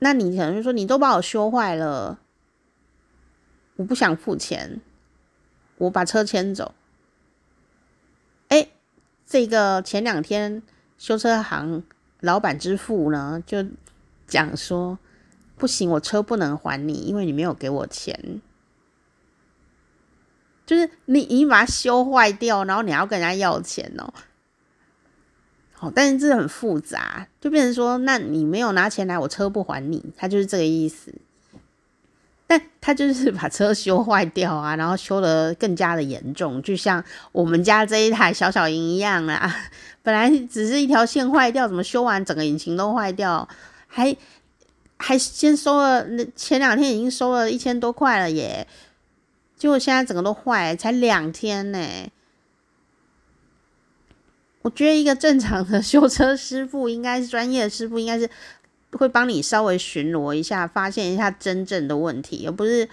[0.00, 2.18] 那你可能就说，你都把我修坏了，
[3.76, 4.80] 我不想付钱。
[5.80, 6.74] 我把车牵走，
[8.48, 8.68] 哎，
[9.26, 10.62] 这个前两天
[10.98, 11.82] 修车行
[12.20, 13.64] 老板之父呢，就
[14.26, 14.98] 讲说
[15.56, 18.42] 不行，我车不能还你，因为你没有给我钱，
[20.66, 24.12] 就是你你把它修坏掉，然后你要跟人家要钱哦。
[25.72, 31.14] 好，但是这很复杂，就变成说，那你没有拿钱来，我车不还你，他就是这个意思。
[32.50, 39.54] 但他就是把车修坏掉啊，然后修得更加的严重，就像我们家这一台小小营一样啊。
[40.02, 43.48] 本来只是一条线坏掉，怎么修完整个引擎都坏掉，
[43.86, 44.16] 还
[44.96, 48.66] 还先收了，那前两天已经收了一千多块了耶，
[49.56, 51.78] 结果现在整个都坏，才两天呢。
[54.62, 58.28] 我觉得一个正常的修车师傅，应该是专业的师傅，应该是。
[58.98, 62.88] 会帮你稍微巡逻一下，发现一下真正的问题，而不是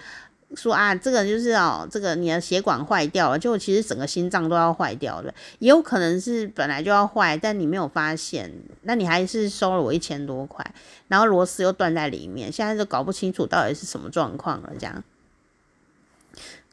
[0.54, 8.50] 说啊，这个就是哦，这个你的血管坏掉了，就其实整个心脏都要坏掉了，也有可能是本来就要坏，但你没有发现，
[8.82, 10.64] 那你还是收了我一千多块，
[11.08, 15.04] 然后螺丝又断在里面，现在就搞不清楚到底是什么状况了，这样，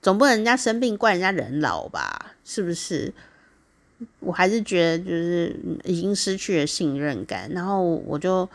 [0.02, 2.36] 总不能人家生病怪人家人老吧？
[2.46, 3.14] 是不是？
[4.20, 8.50] 我还是觉得就是已经失去了信任感，然后我就。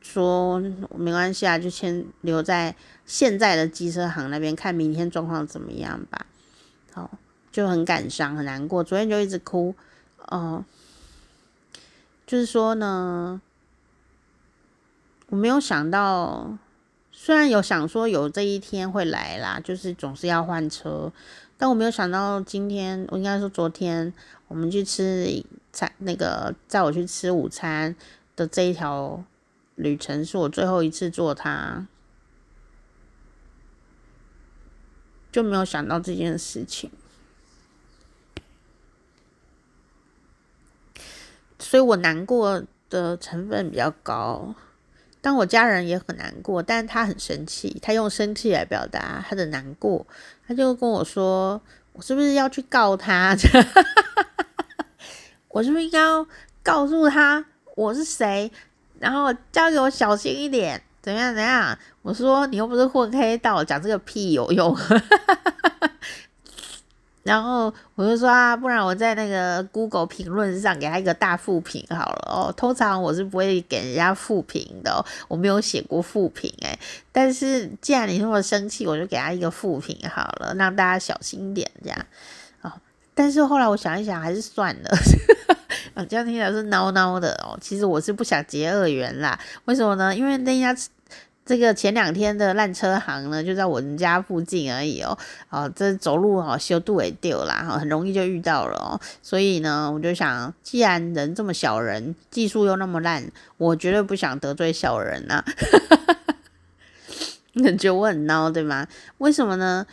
[0.00, 0.58] 说
[0.96, 6.24] 没关系啊，就先留在现在的机车行那边，看明天状况怎么样吧。
[6.94, 7.10] 好，
[7.52, 8.82] 就很感伤，很难过。
[8.82, 9.74] 昨天就一直哭，
[10.28, 10.64] 哦，
[12.26, 13.38] 就是说呢，
[15.28, 16.56] 我没有想到，
[17.12, 21.12] 虽然有想说有这一天会来啦，就是总是要换车，
[21.58, 24.14] 但我没有想到今天，我应该说昨天
[24.46, 27.94] 我们去吃餐，那个载我去吃午餐
[28.34, 29.22] 的这一条。
[29.80, 31.86] 旅程是我最后一次坐它，
[35.30, 36.90] 就没有想到这件事情，
[41.60, 44.56] 所以我难过的成分比较高。
[45.20, 50.04] 但我家人也很难过，但他很生气，他用生气来表达他的难过。
[50.48, 51.60] 他就跟我说
[51.92, 53.36] ：“我是不是要去告他？
[55.48, 55.98] 我是不是应该
[56.62, 57.44] 告诉他
[57.76, 58.50] 我是谁？
[58.98, 64.74] 然后交给我小心一点，怎样怎样？”我说：“你又不是混黑道，讲这个屁有用？”
[67.28, 72.54] 然后我就说啊，不然我在那个 Google 评论上给他一个大负评好了哦。
[72.56, 76.78] 通常我是不会给人家负评的，我没有写过负评诶。
[77.12, 82.06] 但是既然你那么生气，我就给他一个负评好了，让大家小心点这样。
[82.62, 82.72] 哦，
[83.14, 84.88] 但是后来我想一想，还是算了。
[85.92, 87.58] 啊，这样听起来是孬孬的哦。
[87.60, 89.38] 其实我是不想结恶缘啦。
[89.66, 90.16] 为什么呢？
[90.16, 90.74] 因为那家。
[91.48, 95.16] 这个前两天的烂车行呢，就在我们家附近而已哦。
[95.48, 99.00] 哦，这走路哦，修度也丢啦，很容易就遇到了哦。
[99.22, 105.44] 所以呢，我就想，既然人这么小人，技术又那么烂，我绝对不想得罪小人呐、啊。
[107.54, 108.86] 你觉得我很孬对吗？
[109.16, 109.86] 为什么呢？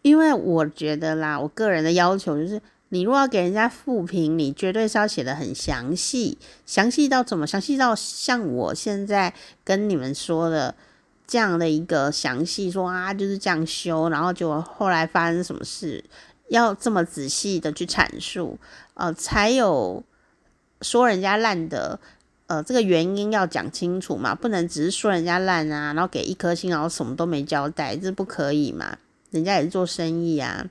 [0.00, 7.46] 因为我觉得啦，我个人的要求就是，你如果要给人家负评，你绝对是要写的很详细，详细到怎么？
[7.46, 10.74] 详细到像我现在跟你们说的。
[11.32, 16.04] 这样的一个详细说啊，就是这样修，然后就后来发生什么事，
[16.50, 18.58] 要这么仔细的去阐述，
[18.92, 20.04] 呃，才有
[20.82, 21.98] 说人家烂的，
[22.48, 28.98] 呃，这个原因要讲清楚嘛，不能只是说人家烂啊，然后给一颗星，然后什么都没交代，这不可以嘛，
[29.30, 30.66] 人家也是做生意啊，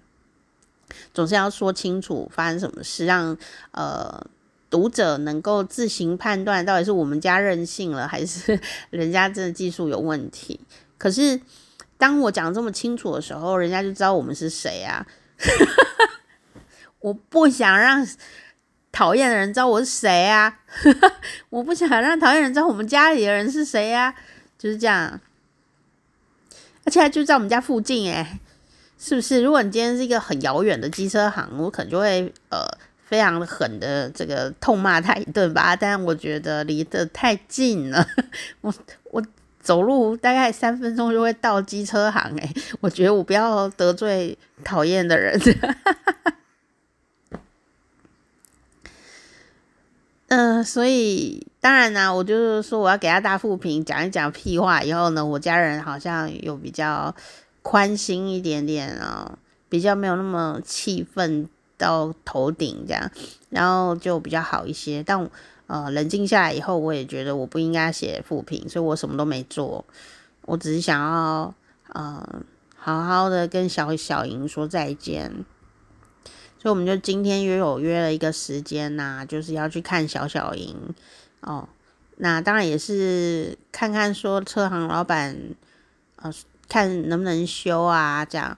[1.12, 3.36] 总是要说清楚发生什么事，让
[3.71, 4.28] 呃。
[4.72, 10.60] 读者能够自行判断到底是我们家任性了，还是 人家真的技术有问题。
[10.98, 11.40] 可是
[11.98, 15.06] 当我讲这么清楚的时候，人家就知道我们是谁啊！
[17.02, 18.08] 我不想让
[18.94, 20.60] 讨厌的人知道我是谁啊！
[21.52, 24.16] 我不想让讨厌人知道我们家里的人是谁啊！
[24.58, 25.20] 就是这样，
[26.86, 28.40] 而且就在我们家附近诶，
[28.98, 29.42] 是不是？
[29.44, 32.66] 如果你今天是一个很遥远的机车行，我可能就会呃。
[33.12, 38.08] 非常狠的这个痛骂他一顿吧，但我觉得离得太近了，
[38.62, 38.74] 我
[39.12, 39.21] 我
[39.60, 45.38] 走路大概三分钟就会到机车行哎，我觉得我不要得罪讨厌的人。
[50.30, 57.13] 嗯、 所以当然呢，我就是说我要给他大负评，讲一讲屁话以后呢，我家人好像有比较
[57.62, 61.50] 宽心一点点啊、哦，比较没有那么气愤。
[61.82, 63.12] 到头顶这样，
[63.50, 65.04] 然后就比较好一些。
[65.04, 65.30] 但
[65.67, 69.86] 呃，冷静下来以后，我也觉得我不应该写负评，所以我什么都没做。
[70.44, 71.54] 我只是想要
[71.94, 72.44] 呃，
[72.76, 75.46] 好好的跟小小莹说再见。
[76.60, 80.76] 所以我们就今天约有约了一个时间呐、就是要去看小小莹
[81.39, 81.67] 哦。
[82.17, 85.38] 那当然也是看看说车行老板
[86.17, 86.32] 呃，
[86.67, 88.58] 看能不能修啊，这样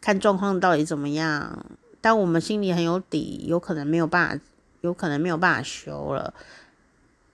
[0.00, 1.64] 看状况到底怎么样。
[2.02, 4.44] 但我们心里很有底，有可能没有办法，
[4.82, 6.34] 有可能没有办法修了。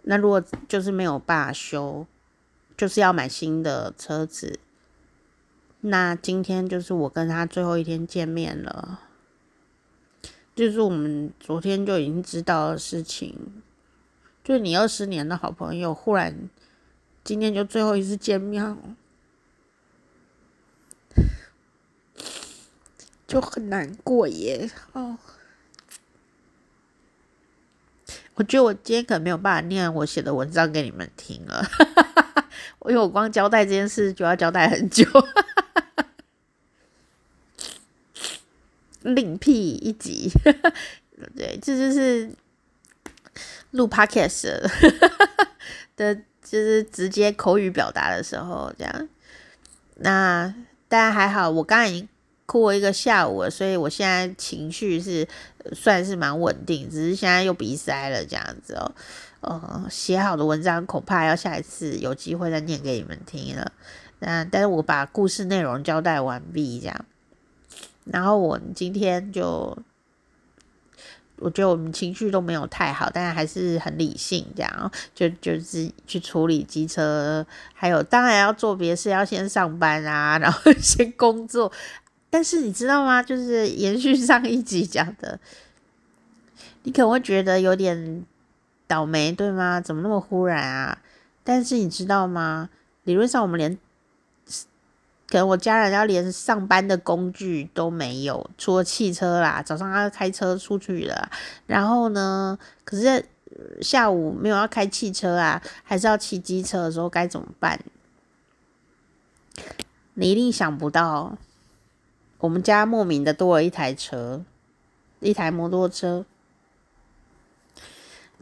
[0.03, 2.07] 那如果就是没有办法修，
[2.77, 4.61] 就是要买新的车子。
[5.81, 9.01] 那今天就是我跟他最后一天见面了，
[10.55, 13.63] 就是我们昨天就已经知道的事情。
[14.45, 16.49] 就是你二十年的好朋友，忽然
[17.23, 18.77] 今天就最后一次见面。
[23.29, 25.19] 就很难过耶，哦，
[28.37, 31.63] 我觉得我今天可能没有办法念我写的文章给你们听了，
[32.87, 35.05] 因为我光交代这件事就要交代很久，
[39.03, 40.31] 另辟一集，
[41.37, 42.33] 对，这就是
[43.73, 44.59] 录 podcast
[45.97, 49.09] 的，就是直接口语表达的时候这样。
[49.97, 50.55] 那
[50.89, 52.09] 大家还好，我刚才已经。
[52.49, 55.29] 哭了一个下午了，所以我现在情绪是
[55.75, 58.91] 算是蛮稳定，只是现在又鼻塞了这样子哦。
[59.41, 63.71] 呃，写好的文章恐怕要下一次有机会再念给你们听了。
[64.21, 67.05] 那但是我把故事内容交代完毕这样，
[68.07, 69.77] 然后我今天就
[71.37, 81.71] 我觉得我们情绪都没有太好，但是还是很理性这样，就就是去处理机车，还有当然要做别的事，要先上班啊，然后 先工作。
[82.31, 83.23] 但是你知道吗？
[83.23, 85.39] 就是延续上一集讲的，
[86.83, 88.25] 你可能会觉得有点
[88.87, 89.81] 倒霉，对吗？
[89.81, 90.99] 怎么那么忽然啊？
[91.43, 92.69] 但是你知道吗？
[93.05, 93.79] 理论上我们连，
[95.29, 99.63] 可能我家人要连上班的工具都没有，除了汽车啦。
[99.63, 101.31] 早上要开车出去了，
[101.67, 103.25] 然后呢，可是
[103.81, 107.81] 下午没有要开汽车啊，还是要骑机车的时候该怎么办？
[110.13, 111.39] 你一定想不到，
[112.41, 114.45] 我们家莫名的多了一台车，
[115.21, 116.25] 一台摩托车，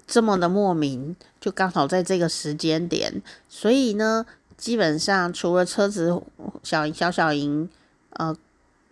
[0.07, 4.27] 这么的莫名，就刚好在这个时间点，所以呢，
[4.57, 6.23] 基本上除了车子
[6.63, 7.69] 小小小营，
[8.11, 8.37] 呃，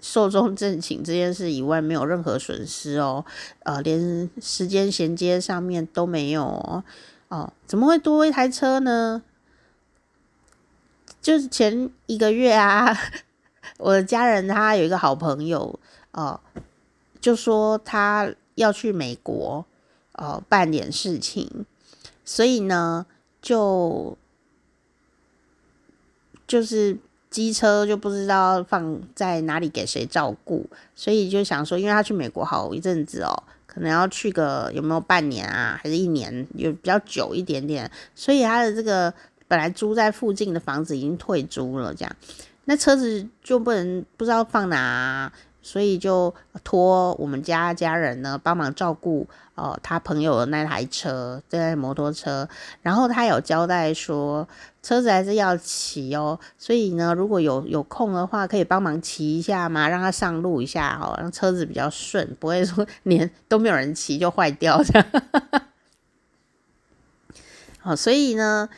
[0.00, 3.24] 寿终正寝这件事以外，没有任何损失哦，
[3.61, 6.84] 呃，连时间衔接上面都没有哦，
[7.28, 9.22] 哦，怎么会多一台车呢？
[11.20, 12.94] 就是前一个月啊，
[13.79, 15.79] 我的家人他有一个好朋友
[16.12, 16.41] 哦，
[17.20, 19.64] 就说他要去美国
[20.12, 21.66] 哦办点事情，
[22.25, 23.05] 所以呢
[23.43, 24.16] 就
[26.47, 26.97] 就是
[27.31, 39.12] 机车就不知道放在哪里给谁照顾，所以就想说，因为他去美国好一阵子哦，可能要去个有没有半年啊，还是一年，有比较久一点点，所以他的这个。
[39.47, 42.16] 本来租在附近的房子已经退租了，这样，
[42.67, 52.49] 那车子就不能不知道放哪啊，所以就托我们家家人呢帮忙照顾哦，他朋友的那台车，这台摩托车。
[52.83, 54.49] 然后他有交代说，
[54.83, 65.07] 车子还是要骑哦，所以呢，如果有有空的话，可以帮忙骑一下嘛，让他上路一下哦，让车子比较顺，不会说 连都没有人骑就坏掉这样。
[67.79, 68.69] 好，所以呢。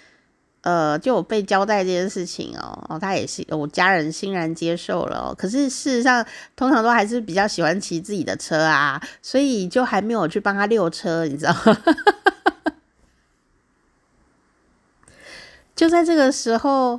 [0.67, 5.35] 呃，就有被交代这件事情哦，哦，他也是我家人欣然接受了哦。
[5.39, 11.79] 可是事实上，通常都还是比较喜欢骑自己的车啊，所以就还没有去帮他溜车，你知道吗？
[15.77, 16.99] 就在这个时候，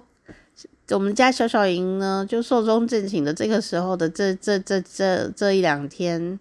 [0.91, 6.39] 我们家小小莹呢，就寿终正寝的这个时候的这这这这这一两天，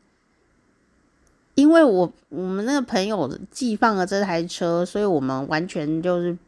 [1.57, 6.39] 因为我我们那个朋友寄放了这台车，所以我们完全就是。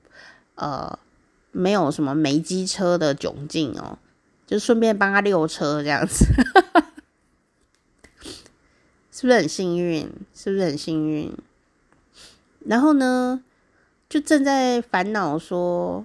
[0.59, 0.99] 呃，
[1.53, 3.97] 没有什么没机车的窘境哦，
[4.45, 6.27] 就顺便帮他溜车这样子，
[9.13, 10.11] 是不是很幸运？
[10.35, 11.33] 是不是很幸运？
[12.67, 13.41] 然后呢，
[14.09, 16.05] 就正在烦恼说，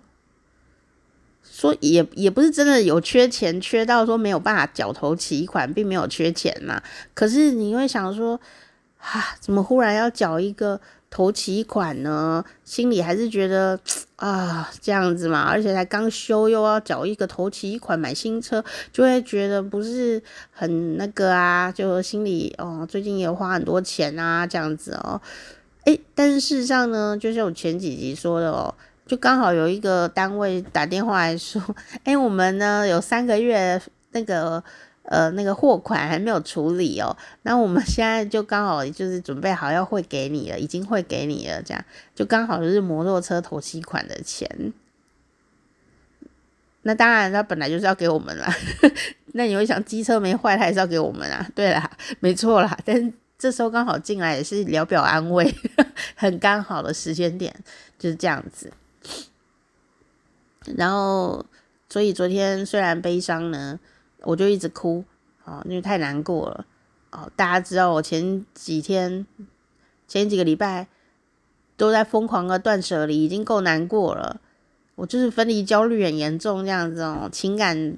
[1.44, 6.84] 说也也不是真的有缺钱，缺到说没有办法缴头期款，并没有缺钱呐。
[7.16, 8.40] 可是你会想说，
[9.00, 10.80] 啊，怎么忽然要缴一个？
[11.14, 13.80] 头期款呢，心里还是觉得
[14.18, 20.20] 啊这样子嘛，而且才刚修又要缴一个头期款买新车，就会觉得不是
[20.52, 25.22] 很那个啊，就心里哦，最近也花很多钱啊这样子哦，
[25.86, 28.74] 诶，但是事实上呢，就像我前几集说的哦，
[29.06, 31.62] 就刚好有一个单位打电话来说，
[32.06, 33.80] 诶，我们呢有三个月
[34.14, 34.64] 那个。
[35.04, 41.86] 呃，那个货款还没有处理哦，那我们现在就刚好就是准备好要汇给你了，已经汇给你了，这样
[42.16, 44.72] 就刚好就是摩托车头期款的钱。
[46.84, 48.54] 那当然，他本来就是要给我们啦。
[49.36, 51.46] 那你会想，机车没坏，他还是要给我们啊？
[51.54, 51.92] 对啦，
[52.22, 52.78] 没错啦。
[52.86, 55.54] 但是这时候刚好进来也是聊表安慰，
[56.16, 57.54] 很刚好的时间点
[58.00, 58.72] 就是这样子。
[60.78, 61.46] 然后，
[61.90, 63.78] 所以昨天虽然悲伤呢。
[64.24, 65.04] 我就一直哭，
[65.44, 66.66] 哦，因为太难过了，
[67.12, 69.26] 哦，大家知道我前几天、
[70.08, 70.88] 前几个礼拜
[71.76, 74.40] 都在疯狂的断舍离，已经够难过了。
[74.96, 77.98] 我就是分离焦虑很严重，这样子哦，情感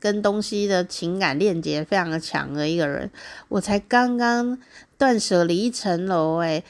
[0.00, 3.10] 跟东西的情感链接非常的强的一个人。
[3.48, 4.58] 我才刚刚
[4.96, 6.64] 断舍离一层楼，诶，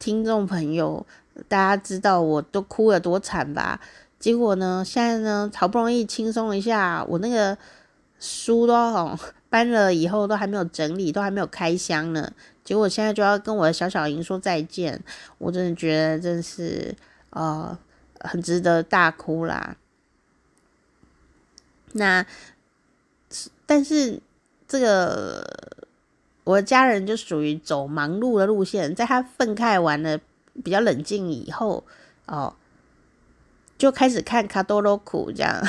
[0.00, 1.06] 听众朋友，
[1.46, 3.80] 大家知道我都哭了多惨吧？
[4.18, 7.56] 结果呢，现在呢，好不容易轻松一下，我那个。
[8.24, 9.18] 书都哦
[9.50, 12.32] 搬了以后都还没有整理，都还没有开箱呢。
[12.64, 14.98] 结果现在就要跟我的小小莹说再见，
[15.36, 16.96] 我真的觉得真是
[17.30, 17.78] 呃
[18.20, 19.76] 很值得大哭啦。
[21.92, 22.24] 那
[23.66, 24.20] 但是
[24.66, 25.46] 这个
[26.44, 30.18] 我的家人就属于走忙碌的路线，在他愤慨完了
[30.64, 31.84] 比较冷静以后
[32.26, 32.56] 哦，
[33.76, 35.62] 就开始看卡多罗库这样。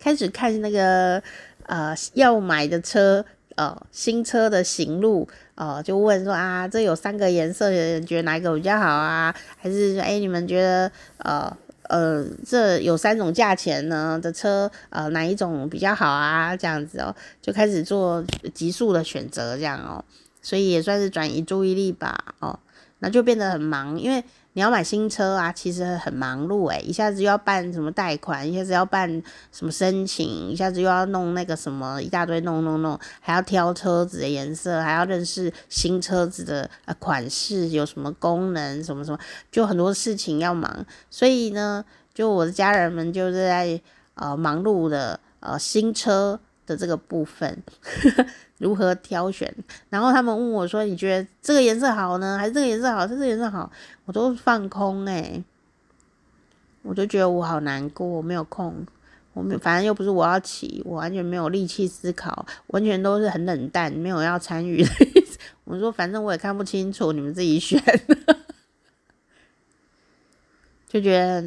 [0.00, 1.22] 开始看那个
[1.66, 3.24] 呃要买的车
[3.54, 7.70] 呃新车的行路呃，就问说啊，这有三个颜色，
[8.00, 9.34] 觉得哪一个比较好啊？
[9.58, 16.56] 还是说哎，你们觉得呃呃这有三种价钱呢的车呃哪一种比较好啊？
[16.56, 18.24] 这样子哦，就开始做
[18.54, 20.02] 急速的选择这样哦，
[20.40, 22.58] 所以也算是转移注意力吧哦，
[23.00, 29.08] 那就变得很忙，因为你要买新车啊，其实很忙碌诶，一下子又要办什么贷款，一下子要办
[29.52, 39.18] 什么申请，一下子又要弄那个什么一大堆弄弄弄，还要挑车子的颜色，还要认识新车子的呃款式有什么功能，什么什么，
[39.52, 40.84] 就很多事情要忙。
[41.08, 43.80] 所以呢，就我的家人们就是在
[44.14, 46.40] 呃忙碌的呃新车
[46.70, 47.62] 的这个部分。
[48.58, 49.52] 如何挑选？
[49.88, 53.08] 然后他们问我说：“你觉得这个颜色好呢，还是这个颜色好？
[53.08, 53.72] 是这个颜色好？”
[54.04, 55.42] 我都放空哎、
[56.82, 58.86] 我就觉得我好难过，我没有空，
[59.32, 65.38] 我没反正又不是我要骑，我完全没有力气思考，完全都是很冷淡，没有要参与的意思。
[65.64, 67.82] 我说反正我也看不清楚，你们自己选，
[70.86, 71.42] 就觉得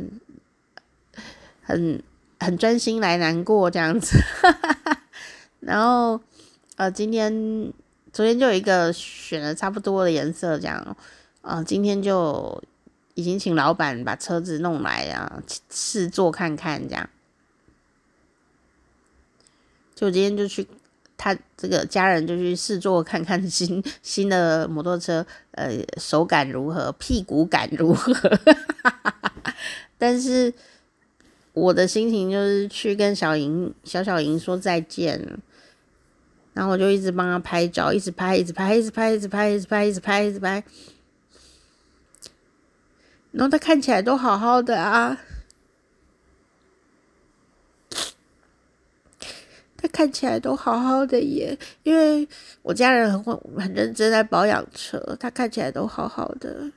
[1.62, 2.02] 很
[2.40, 4.18] 很专心来难过这样子，
[5.66, 6.22] 然后。
[6.76, 7.72] 呃，今天、
[8.11, 10.97] 昨天就有一个选了差不多的颜色，这样，
[11.41, 12.64] 呃，今天就
[13.14, 17.07] 已经请老板把车子弄来啊，试坐看看，这样。
[19.93, 20.68] 就今天就去，
[21.16, 28.39] 他这个家人就去试坐看看新 新的摩托车，呃，手感如何，屁股感如何？
[29.99, 30.51] 但是
[31.53, 35.39] 我的心情就是去跟小莹、小小莹说再见。
[36.54, 40.64] 然后我就一直帮他拍照，一直拍，一直拍，一直拍，一直拍，一直拍，一直拍，
[43.32, 45.20] 然后他看起来都好好的啊，
[49.76, 51.58] 他看起来都好好的耶。
[51.82, 52.28] 因为
[52.62, 56.72] 我家人很很认真在保养车，他看起来都好好的，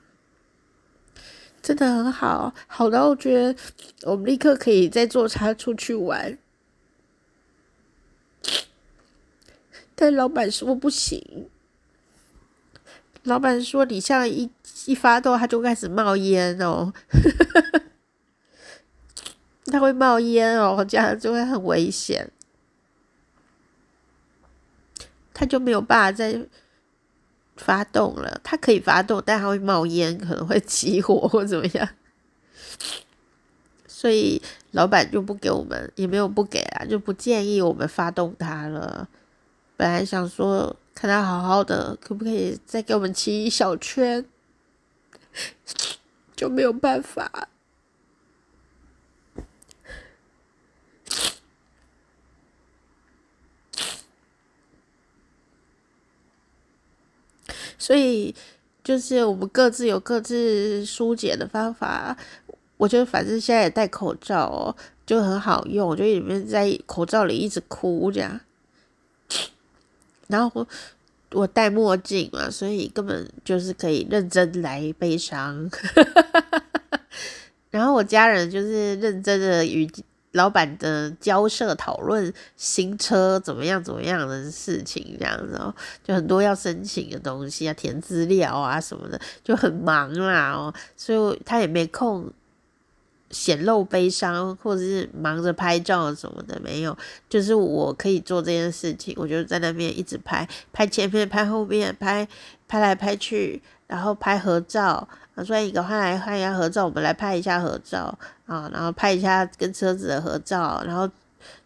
[1.63, 3.55] 真的很好，好到我觉得
[4.05, 6.39] 我们立刻可以再坐他出去玩。
[9.99, 11.49] 但老板说不行，
[13.23, 14.51] 老板说你像一
[14.85, 16.93] 一发动，它就开始冒烟哦，
[19.73, 22.31] 它会冒烟哦，这样就会很危险，
[25.33, 26.47] 它就没有办法再
[27.57, 28.39] 发动了。
[28.45, 31.89] 它可以发动，但它会冒烟，可能会起火或怎么样，
[33.89, 34.43] 所以
[34.73, 39.09] 老板就不给我们，也没有不给啊，就不建议我们发动它了。
[39.77, 44.25] 本来想说看他好好的，可不可以再给我们骑一小圈，
[46.35, 47.49] 就没有办法。
[57.79, 58.35] 所以
[58.83, 62.17] 就是我们各自有各自疏解的方法。
[62.79, 65.89] 我觉得反正现在也戴口罩哦，就很好用。
[65.89, 68.41] 我就里面在口罩里一直哭这样。
[70.29, 70.67] 然后我
[71.33, 75.71] 我戴墨镜嘛，所以根本就是可以认真来悲伤。
[77.71, 79.91] 然后我家人就是认真的与
[80.33, 92.31] 老板的交涉讨论新车怎么样怎么样的事情，这样子哦，就很多要申请的东西啊，填资料啊什么的，就很忙啦哦，所以他也没空。
[93.31, 96.97] 显露悲伤，或者是忙着拍照什么的，没有，
[97.29, 102.27] 就是我可以做这件事情，我就在那边一直拍，拍前面，拍后面，拍
[102.69, 108.17] 拍来拍去，然后拍合照，啊，所以一个换来换一下合照，我们来拍一下合照
[108.47, 111.09] 啊，然后拍一下跟车子的合照，然后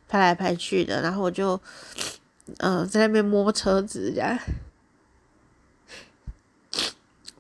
[0.09, 1.61] 拍来拍去的，然后我就
[2.59, 4.37] 嗯、在那边摸车子，这样，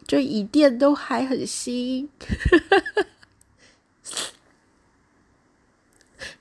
[0.06, 2.08] 就椅垫都还很新。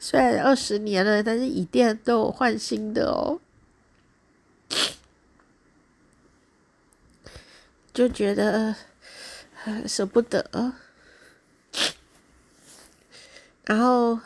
[0.10, 3.39] 虽然二十年了，但是椅垫都有换新的哦，
[7.93, 8.76] 就觉得
[9.86, 10.74] 舍不得。
[13.66, 14.20] 然后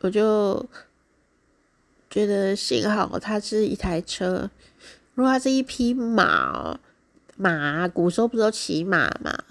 [0.00, 0.66] 我就
[2.08, 4.50] 觉得幸好它是一台车，
[5.12, 6.80] 如果它是一匹马，
[7.36, 9.44] 马古时候不是都骑马嘛？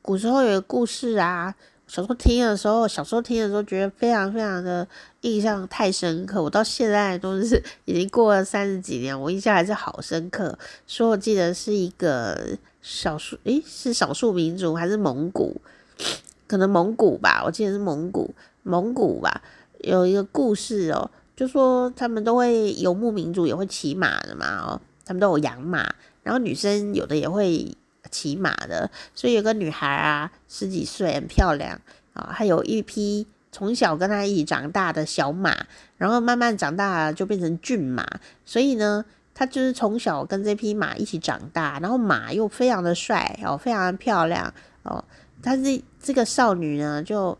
[0.00, 1.56] 古时候有个故事啊。
[1.86, 4.86] 小时候听的时候，小时候听的时候觉得非常非常的
[5.20, 6.42] 印象太深刻。
[6.42, 10.58] 我到现在都是已经过了三十几年，我印象还是好深刻。
[10.86, 15.60] 说我记得是一个少数，诶，是少数民族还是蒙古？
[16.48, 18.34] 可能蒙古吧，我记得是蒙古，
[18.64, 19.42] 蒙古吧。
[19.78, 27.76] 有一个故事哦，就说他们都会游牧民族也会骑马的嘛，哦，他们都有养马，然后女生有的也会。
[28.16, 31.78] 骑马的，所以有个女孩啊，十几岁，很漂亮
[32.14, 35.66] 啊，还有一匹从小跟她一起长大的小马，
[35.98, 38.06] 然后慢慢长大就变成骏马，
[38.46, 39.04] 所以呢，
[39.34, 45.04] 他就是从小跟这匹马一起长大，然后马又非常的帅哦，非常的漂亮哦。
[45.42, 47.36] 但是这个少女呢，就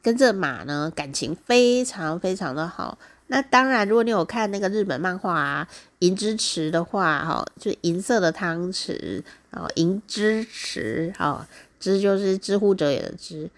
[0.00, 2.96] 跟这马呢感情非常非常的好。
[3.28, 5.68] 那当然，如果你有看那个日本漫画啊，
[6.00, 11.46] 《银之匙》的话，哈，就银色的汤匙哦，银之匙，哦，
[11.78, 13.48] 之就是知乎者也的知。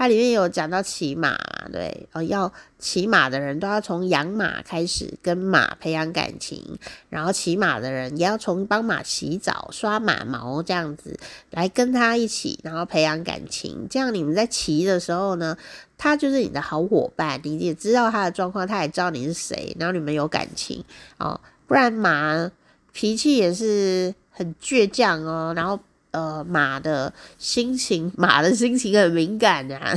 [0.00, 1.36] 它里面有讲到骑马，
[1.70, 6.78] 对，哦，要骑马的人都要从养马开始跟马培养感情，
[7.10, 11.20] 然后骑马的人也要从帮马洗澡、刷马毛这样子
[11.50, 13.86] 来跟他一起，然后培养感情。
[13.90, 15.54] 这样你们在骑的时候呢，
[15.98, 20.82] 他就是你的好伙伴，你也知道他的状况，他也知道你是谁，然后你们有感情
[21.18, 21.38] 哦。
[21.66, 22.50] 不然马
[22.94, 25.78] 脾气也是很倔强哦，然后。
[26.12, 29.94] 呃，马的心情，马的心情很敏感呐、啊，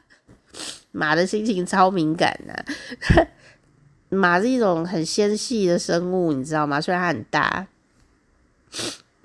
[0.92, 3.26] 马的心情超敏感呐、啊。
[4.10, 6.80] 马是一种很纤细的生物，你知道吗？
[6.80, 7.66] 虽然它很大，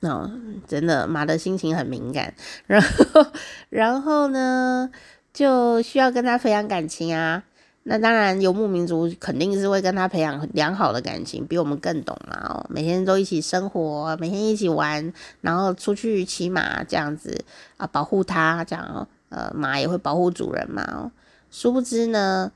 [0.01, 0.29] 哦，
[0.67, 2.33] 真的，马的心情很敏感。
[2.67, 3.25] 然后，
[3.69, 4.91] 然后呢，
[5.33, 7.43] 就需要跟他培养感情啊。
[7.85, 15.11] 那当然，游牧民族肯定是会跟他培养良好的感情，比我们更懂嘛哦，每天都一起生活，每天一起玩，
[15.41, 17.43] 然后出去骑马这样子
[17.75, 21.11] 啊，保护他这样哦，呃，马也会保护主人嘛。
[21.51, 22.53] 殊不知呢，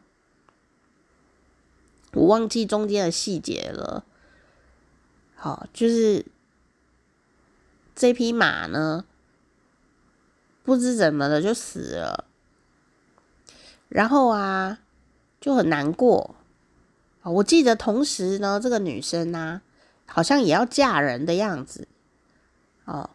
[2.14, 4.06] 我忘记中间的细节了。
[5.36, 6.26] 好，就是
[7.94, 9.04] 这匹马呢，
[10.64, 12.24] 不知怎么的就死了，
[13.90, 14.80] 然后啊。
[15.48, 16.36] 就很难过，
[17.24, 19.62] 我记得同时呢，这个女生呢、
[20.06, 21.88] 好像也要嫁人的样子，
[22.84, 23.10] 哦，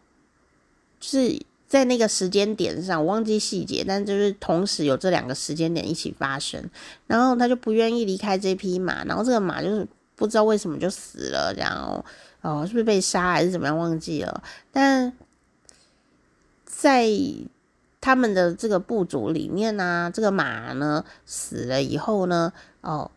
[0.99, 6.67] 就是在那个时间点上，我忘记细节，但就是同时有这两个时间点一起发生，
[7.05, 12.03] 然后她就不愿意离开这匹马，然后这个马就是不知道为什么就死了，然后，
[12.41, 15.13] 哦，是不是被杀还是怎么样，忘记了，但
[16.65, 17.11] 在。
[18.03, 22.51] 他们的这个部族里面呢、啊，这个马呢死了以后呢，
[22.81, 23.09] 哦，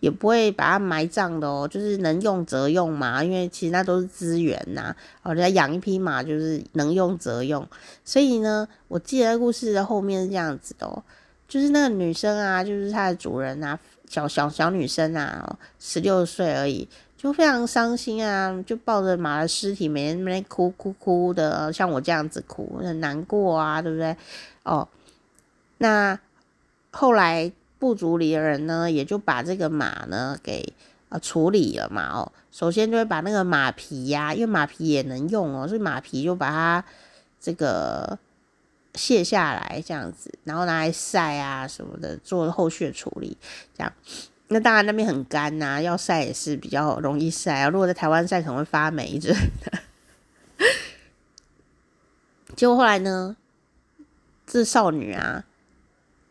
[0.00, 7.68] 也不会把它埋葬的哦，就是能用则用嘛，因为其实那都是资源呐、哦，人家养一匹马就是能用则用，
[8.02, 11.02] 所以呢，我记得故事的后面是这样子的哦，
[11.46, 13.78] 就是那个女生啊，就是她的主人啊，
[14.08, 16.88] 小小小女生啊，十六岁而已。
[17.20, 24.16] 就非常伤心啊，就抱着马的尸体，每天在那边哭哭哭的，像我这样子哭，很难过啊，对不对？
[24.62, 24.88] 哦，
[25.76, 26.18] 那
[26.90, 30.72] 后来部族里的人呢，也就把这个马呢给
[31.10, 32.08] 呃处理了嘛。
[32.10, 36.82] 哦，首先就会把那个马皮呀、因为马皮也能用哦，所以马皮就把它
[37.38, 38.18] 这个
[38.94, 43.36] 卸下来这样子，然后拿来晒啊什么的，做后续处理，
[43.76, 43.92] 这样。
[44.52, 47.68] 那当然，那边很干呐、要晒也是比较容易晒啊。
[47.68, 49.78] 如果在台湾晒，可能会发霉之类的。
[52.56, 53.36] 结果后来呢，
[54.44, 55.44] 这少女啊，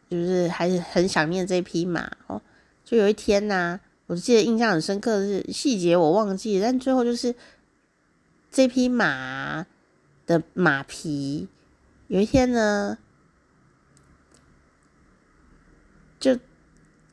[0.09, 2.41] 就是还是很想念这匹马哦。
[2.83, 7.33] 就有一天呐、我记得印象很深刻的是细节我忘记，但最后就是
[8.51, 9.65] 这匹马
[10.25, 11.47] 的马皮，
[12.07, 12.97] 有一天呢，
[16.19, 16.37] 就。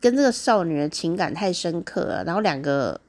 [0.07, 3.01] 跟这个少女的情感太深刻了，然后两个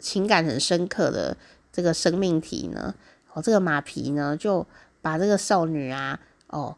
[0.00, 1.36] 情感很深刻的
[1.70, 2.92] 这个生命体呢，
[3.32, 4.66] 哦，这个马匹呢就
[5.00, 6.74] 把这个少女啊，哦，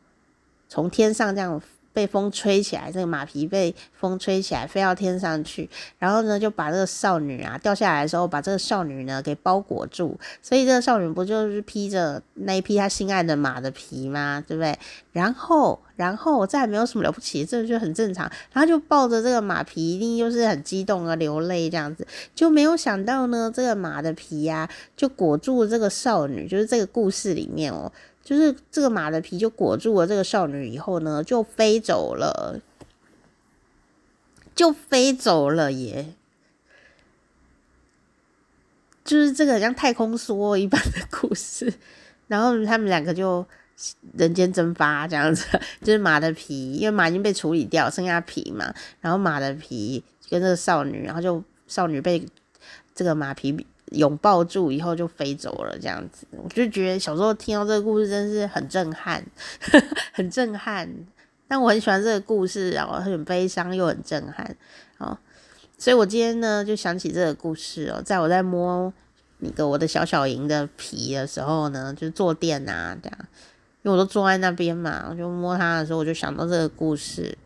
[0.69, 1.59] 从天上这样。
[1.93, 5.69] 被风吹起来，这个马皮被风吹起来，飞到天上去，
[5.99, 14.43] 然后呢，就把这个少女啊掉下来的时候，把这个少女呢给包裹住，所以这个少女不就是披着那一匹她心爱的马的皮吗？
[14.47, 14.79] 对不对？
[15.13, 18.31] 然后，然后再也没有什么了不起，这就很正常。
[18.53, 27.91] 然后就抱着这个马皮，一定就是很激动啊，流泪这样子，就没有想到呢，这个马的皮呀、啊，就裹住了这个少女，就是这个故事里面哦。
[28.31, 32.61] 就是这个马的皮就裹住了这个少女以后呢，就飞走了，
[34.55, 36.15] 就飞走了耶！
[39.05, 41.75] 就是这个像太空梭一般的故事，
[42.29, 43.45] 然后他们两个就
[44.13, 45.45] 人间蒸发这样子，
[45.83, 52.25] 就是马的皮，因为马已经被处理掉，剩下皮嘛，然后马的皮跟这个少女，然后就少女被
[52.95, 53.67] 这个马皮。
[53.91, 59.25] 拥抱住以后就飞走了，这样子，我就觉得小时候听到这个故事真是很震撼，
[60.13, 60.89] 很震撼。
[61.49, 64.57] 但我很喜欢这个故事，然后很悲伤又很震撼，
[64.99, 65.19] 哦，
[65.77, 68.93] 所以我今天呢就想起这个故事哦，在我在摸
[69.39, 73.19] 那个我的小小营的皮的时候呢，就坐垫啊这样，
[73.83, 77.37] 因为我都坐在那边嘛，我就摸它的时候，我就想到这个故事。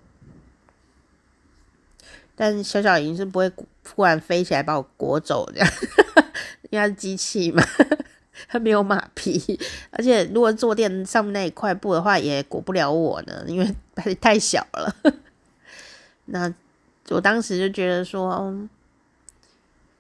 [2.37, 3.51] 但小小莹是不会
[3.83, 5.69] 突然飞起来把我裹走这样，
[6.71, 7.63] 因为它是机器嘛，
[8.49, 9.59] 它没有马匹，
[9.91, 14.97] 而且如果坐垫上面那一块布的话，也裹不了我呢，因为它太小了。
[16.27, 16.53] 那
[17.11, 18.53] 我当时就觉得说，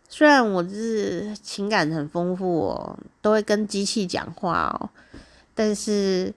[0.08, 4.90] 虽然我是情感很丰富哦，都会跟机器讲话哦，
[5.54, 6.32] 但是。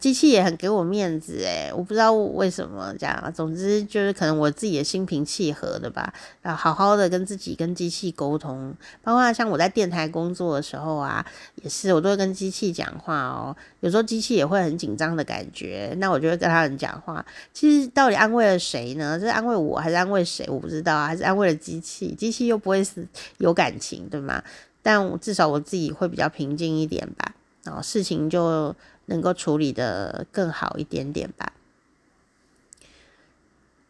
[0.00, 3.32] 机器也很给我面子诶，我不知道为什么这样。
[3.34, 8.74] 总之就是可能我自己的心平气和的吧，然后好好的跟自己跟机器沟通。
[9.02, 11.24] 包括像我在电台工作的时候啊，
[11.62, 13.56] 也是我都会跟机器讲话哦。
[13.80, 17.24] 有时候机器也会很紧张的感觉，那我就会跟他人讲话。
[17.52, 19.18] 其实到底安慰了谁呢？
[19.20, 20.44] 是安慰我还是安慰谁？
[20.48, 22.14] 我不知道啊，还是安慰了机器？
[22.14, 23.06] 机器又不会是
[23.38, 24.42] 有感情，对吗？
[24.82, 27.32] 但至少我自己会比较平静一点吧。
[27.62, 28.74] 然后事情就。
[29.06, 31.52] 能够处理得更好一点点吧。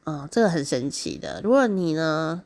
[0.07, 1.41] 嗯，这个很神奇的。
[1.43, 2.43] 如果你呢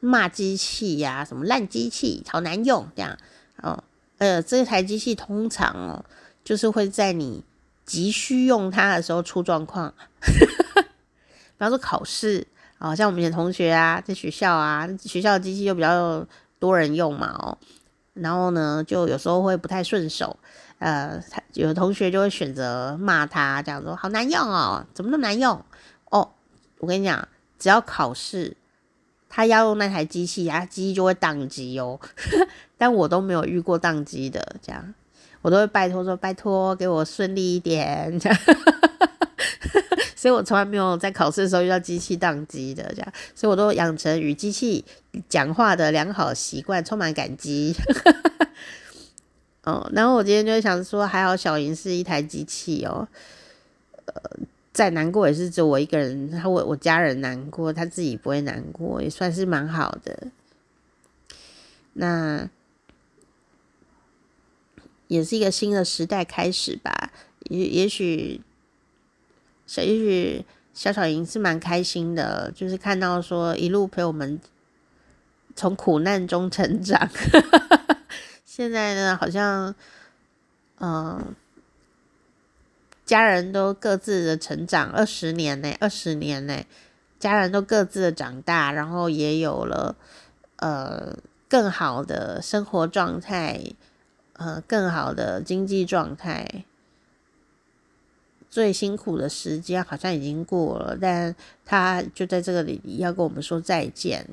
[0.00, 3.16] 骂机器呀、什么烂机器，好难用这样
[3.62, 3.82] 哦，
[4.18, 6.04] 呃，这台机器通常哦，
[6.44, 7.42] 就是会在你
[7.86, 9.94] 急需用它的时候出状况。
[10.20, 12.46] 比方说考试、
[12.78, 16.26] 哦，像我们以前同学啊，在学校啊，学校的机器又比较
[16.58, 17.56] 多人用嘛哦，
[18.16, 20.36] 然后呢，就有时候会不太顺手。
[20.78, 25.64] 呃，他有的同学就会选择骂他，这样说好难用哦，怎么那么难用
[26.10, 26.32] 哦？
[26.78, 27.26] 我跟你讲，
[27.58, 28.54] 只要考试，
[29.28, 31.98] 他要用那台机器，他机器就会宕机哦。
[32.76, 34.94] 但我都没有遇过宕机的，这样
[35.40, 38.38] 我都会拜托说拜托给我顺利一点，这样。
[40.16, 44.84] 所以我从来没有在考试的时候遇到机器宕机的，这样，所以我都养成与机器
[45.28, 47.74] 讲话的良好习惯，充满感激。
[49.62, 53.06] 哦，然后我今天就想说，还好小莹是一台机器哦，
[54.06, 54.14] 呃，
[54.72, 60.28] 再难过也是只有我一个人，他我我家人难过，他自己不会难过，也算是蛮好的。
[61.94, 62.48] 那
[65.08, 67.10] 也是一个新的时代开始吧，
[67.50, 68.40] 也也许
[69.66, 74.40] 小也许小小莹是蛮开心的，就是看到说一路陪我们
[75.54, 77.08] 从苦难中成长。
[78.44, 79.74] 现在呢，好像，
[80.78, 81.34] 嗯、
[83.04, 86.66] 家人都各自的成长，二十年内，二十年内，
[87.18, 89.96] 家人都各自的长大，然后也有了
[90.56, 91.16] 呃
[91.48, 93.60] 更好的生活状态，
[94.34, 96.64] 呃更好的经济状态。
[98.56, 104.26] 最辛苦的时间好像已经过了，但他就在这个里要跟我们说再见。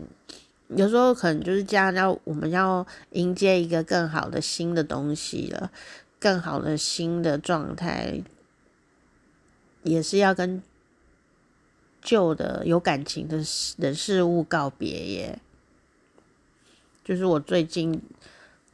[0.69, 5.69] 有时候可能就是这样，要我们要迎接一个更好的新的东西了，
[6.21, 8.23] 更好的新的状态，
[9.81, 10.63] 也是要跟
[12.01, 13.43] 旧的有感情的
[13.75, 15.39] 人事物告别耶。
[17.03, 18.01] 就是我最近，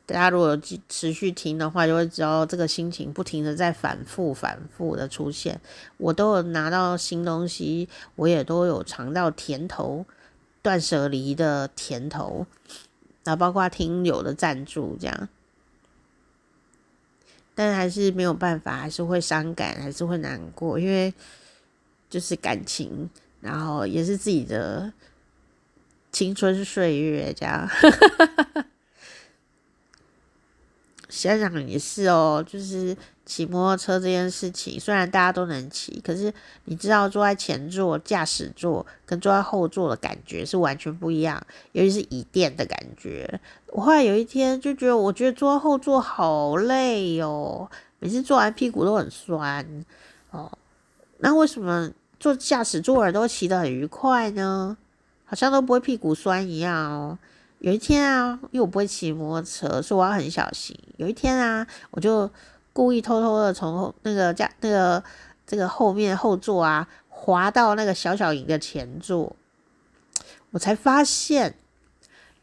[0.10, 5.62] 大家如果持续听的话，就会知道这个心情不停的在反复、反复的出现。
[5.97, 10.05] 我都有拿到新东西，我也都有尝到甜头。
[10.62, 12.45] 断舍离的甜头，
[13.24, 15.30] 然后包括听友的赞助这样，
[17.55, 21.14] 但还是没有办法，还是会伤感，还是会难过，因为
[22.10, 24.91] 就是感情，然后也是自己的
[26.12, 27.66] 青春岁月这样。
[31.10, 32.95] 想想也是哦，就是。
[33.26, 36.34] 骑摩托车这件事情，虽然大家都能骑，可是
[36.66, 41.39] 你知道坐在前座驾驶座跟坐在后座的感觉是完全不一样，
[41.74, 43.39] 尤其是椅垫的感觉。
[43.68, 49.64] 我后来有一天就觉得，我觉得坐在后座好累哦，每次坐完屁股都很酸
[50.32, 50.51] 哦。
[51.20, 54.76] 那为什么坐驾驶座人都骑得很愉快呢？
[55.26, 57.20] 好像都不会屁股酸一样哦。
[57.60, 60.78] 有一天啊，因为我不会骑摩托车，所以我要很小心。
[60.97, 62.30] 有一天啊，我就。
[62.72, 65.03] 故意偷偷的从后那个驾那个
[65.45, 69.36] 这个后面后座啊滑到那个小小影的前座，
[70.51, 71.55] 我才发现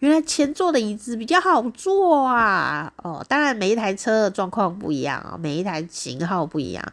[0.00, 2.92] 原来前座的椅子比较好坐啊！
[2.96, 6.84] 哦，当然每一台车的状况不一样啊，每一台型号不一样，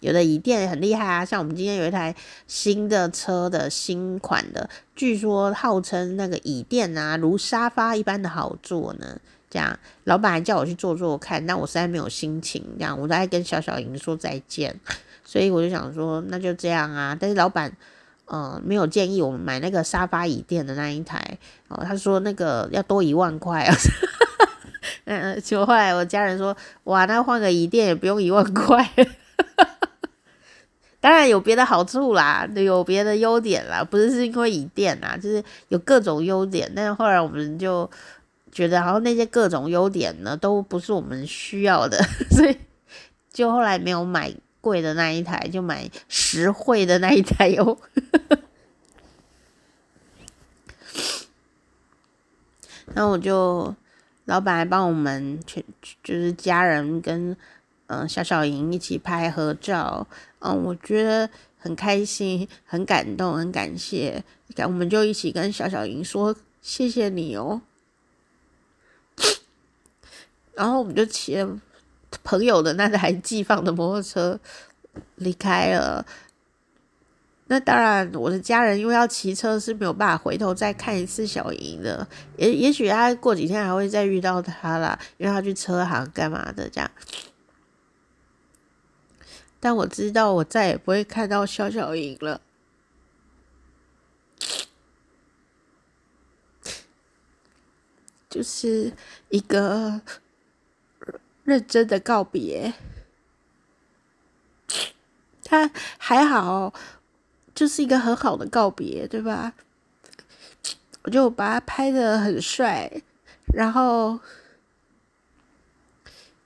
[0.00, 2.14] 有的椅垫很厉害啊，像我们今天有一台
[2.46, 9.18] 新的车的新款的，据说号称那个椅垫啊如沙发一般的好坐呢。
[9.48, 12.64] 这样，老板还叫我去坐坐看，但我实在没有心情。
[12.78, 14.78] 这样，我在跟小小莹说再见，
[15.24, 17.16] 所以我就想说，那就这样啊。
[17.18, 17.72] 但是老板，
[18.30, 21.20] 呃，没有建议我们买那个沙发椅垫的那一台
[21.66, 21.82] 哦。
[21.84, 23.74] 他说那个要多一万块啊。
[25.04, 28.88] 嗯，结果后来我家人说，哇，那换个椅垫也不用一万块。
[31.00, 36.70] 当然有别的好处啦，有别的优点啦，不是是因为椅垫啦，就是有各种优点。
[36.76, 37.90] 但是后来我们就
[38.52, 41.98] 觉得，好像那些各种优点呢，都不是我们需要的，
[42.30, 42.56] 所以
[43.32, 47.76] 就后来没有买贵的那一台，就买实惠的那一台哟。
[52.94, 53.74] 那我就
[54.24, 55.62] 老板还帮我们全
[56.02, 57.36] 就是家人跟。
[57.92, 60.06] 嗯，小小莹一起拍合照，
[60.38, 64.22] 嗯，我觉得很开心，很感动，很感谢。
[64.54, 67.62] 感我们就一起跟小小莹说谢谢你哦。
[70.54, 71.34] 然后我们就骑
[72.22, 74.38] 朋友的那台寄放的摩托车
[75.16, 76.04] 离开了。
[77.46, 82.06] 那当然，我的家人因为要骑车是没有办法回头再看一次小莹的。
[82.36, 86.88] 也也许他过几天还会再遇到他啦，因为他去车行干嘛的这样。
[89.58, 92.40] 但我知道，我再也不会看到肖小莹了，
[98.30, 98.92] 就是
[99.28, 100.00] 一个
[101.50, 102.72] 认真的告别。
[105.44, 106.72] 他还好，
[107.52, 109.52] 就是一个很好的告别，对吧？
[111.02, 113.02] 我就把他拍得很帅，
[113.52, 114.20] 然后。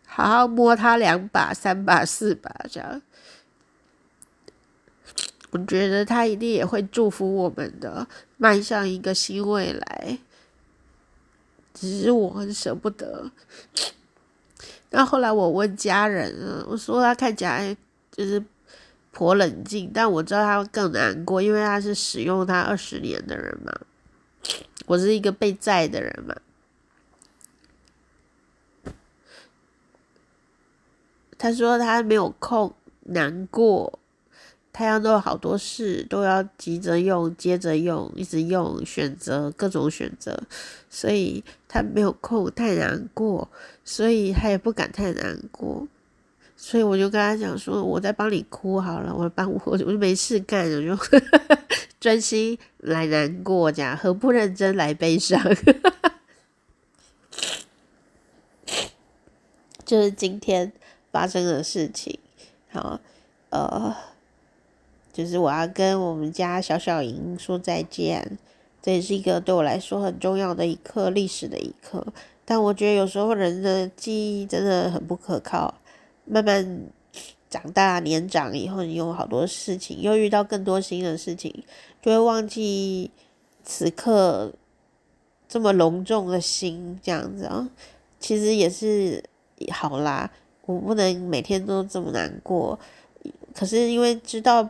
[0.06, 3.02] 好好摸他两把、三把、四把，这样，
[5.50, 10.18] 我觉得他一定也会祝福我们的，迈向一个新未来。
[11.72, 13.32] 只是我很舍不得。
[14.96, 17.76] 那后来我问家人，我说他看起来
[18.12, 18.40] 就是
[19.10, 23.72] 颇冷静，但我知道他会更难过，因为他是使用他二十年的人嘛，
[24.86, 26.36] 我是一个被载的人嘛。
[31.36, 33.98] 他说他没有空难过，
[34.74, 40.36] 他都有好多事，都要急着用、接着用、一直用，选择各种选择，
[40.90, 43.48] 所以他没有空太难过，
[43.84, 45.86] 所以他也不敢太难过，
[46.56, 50.98] 所以我就跟他讲说，我在帮你哭好了，我帮我我就没事干，我就
[52.00, 55.40] 专心来难过，这样何不认真来悲伤？
[59.86, 60.72] 就是今天。
[61.14, 62.18] 发生的事情，
[62.72, 62.98] 好，
[63.50, 63.94] 呃，
[65.14, 68.36] 就是我要跟我们家小小莹说再见，
[68.82, 72.04] 这也是一个对我来说很重要的一刻，历史的一刻。
[72.44, 75.72] 但我觉得有时候人的记忆真的很不可靠，
[76.26, 76.80] 慢慢
[77.48, 81.64] 长大年长以后，你有好多事情，又遇到更多新的事情，
[82.02, 83.10] 就会忘记
[83.62, 84.52] 此刻
[85.48, 87.70] 这么隆重的心，这样子啊，
[88.18, 89.22] 其实也是
[89.70, 90.28] 好啦。
[90.66, 92.78] 我不能每天都这么难过，
[93.54, 94.68] 可是因为知道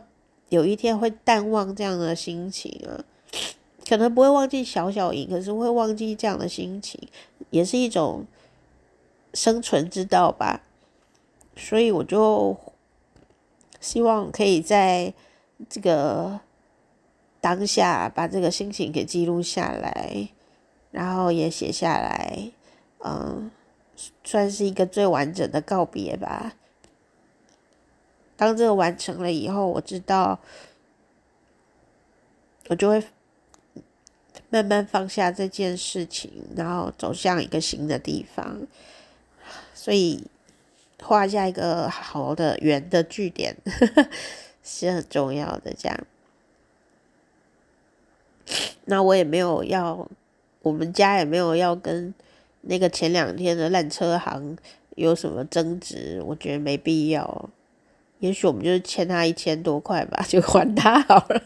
[0.49, 3.03] 有一天会淡忘这样的心情啊，
[3.87, 6.99] 可能不会忘记小小莹，可是会忘记这样的心情，
[7.49, 8.25] 也是一种
[9.33, 10.61] 生存之道吧。
[11.55, 12.57] 所以我就
[13.79, 15.13] 希望可以在
[15.69, 16.39] 这个
[17.39, 20.29] 当下把这个心情给记录下来，
[20.91, 22.51] 然后也写下来，
[22.99, 23.51] 嗯。
[24.25, 26.53] 算是一个最完整的告别吧。
[28.37, 30.39] 当这个完成了以后，我知道，
[32.67, 33.03] 我就会
[34.49, 38.67] 慢慢放下这件事情，然后走向一个新的地方。
[39.73, 40.25] 所以，
[41.01, 43.55] 画下一个好的圆的句点
[44.63, 45.73] 是很重要的。
[45.77, 45.99] 这样，
[48.85, 50.09] 那我也没有要，
[50.61, 52.13] 我们家也没有要跟。
[52.67, 54.57] 那个前两天的烂车行
[54.95, 56.19] 有什么争执？
[56.25, 57.47] 我觉得没必要。
[58.19, 61.41] 也许我们就是欠他一千多块吧， 就还他好了，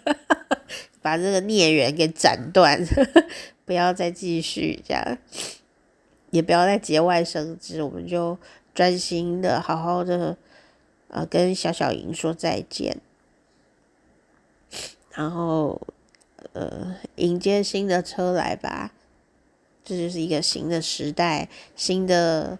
[1.01, 2.80] 把这个孽缘给斩断，
[3.65, 5.17] 不要再继续这样，
[6.32, 7.82] 也不要再节外生枝。
[7.82, 8.38] 我们就
[8.74, 10.38] 专心的、好好的，
[11.09, 12.97] 呃，跟小小莹说再见，
[15.11, 15.82] 然后
[16.53, 18.93] 呃，迎接新的车来吧。
[19.84, 22.59] 这就是一个新的时代，新的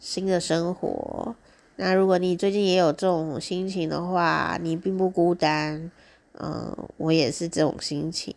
[0.00, 1.36] 新的生活。
[1.76, 5.90] 那如果你最近也有这种心情的话，你并不孤单。
[6.34, 8.34] 嗯，我也是这种心情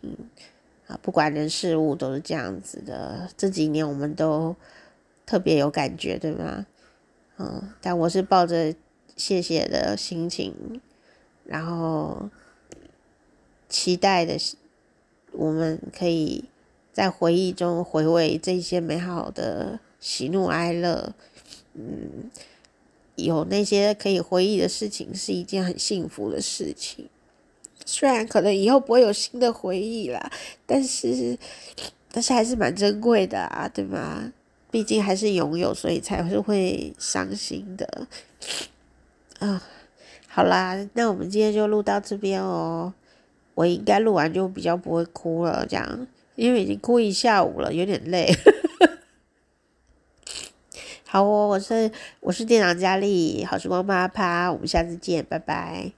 [0.86, 0.98] 啊。
[1.02, 3.28] 不管人事物都是这样子的。
[3.36, 4.54] 这几年我们都
[5.26, 6.66] 特别有感觉，对吗？
[7.38, 8.74] 嗯，但我是抱着
[9.16, 10.80] 谢谢的心情，
[11.44, 12.28] 然后
[13.68, 14.36] 期待的，
[15.32, 16.44] 我们可以。
[16.90, 21.14] 在回忆中回味这些美好的喜怒哀乐，
[21.74, 22.28] 嗯，
[23.18, 27.06] 有那些可以回忆的事情，是一件很幸福的事情。
[27.84, 30.30] 虽然可能以后不会有新的回忆啦，
[30.66, 31.38] 但是，
[32.12, 34.32] 但是还是蛮珍贵的啊，对吗？
[34.70, 38.06] 毕竟还是拥有，所以才是会伤心的。
[39.38, 39.62] 啊，
[40.26, 42.92] 好啦，那我们今天就录到这边哦。
[43.54, 46.06] 我应该录完就比较不会哭了，这样，
[46.36, 48.32] 因为已经哭一下午了，有点累。
[51.10, 51.90] 好哦，我是
[52.20, 55.90] 我是店长佳丽，好时光啪啪，我们下次见，拜拜。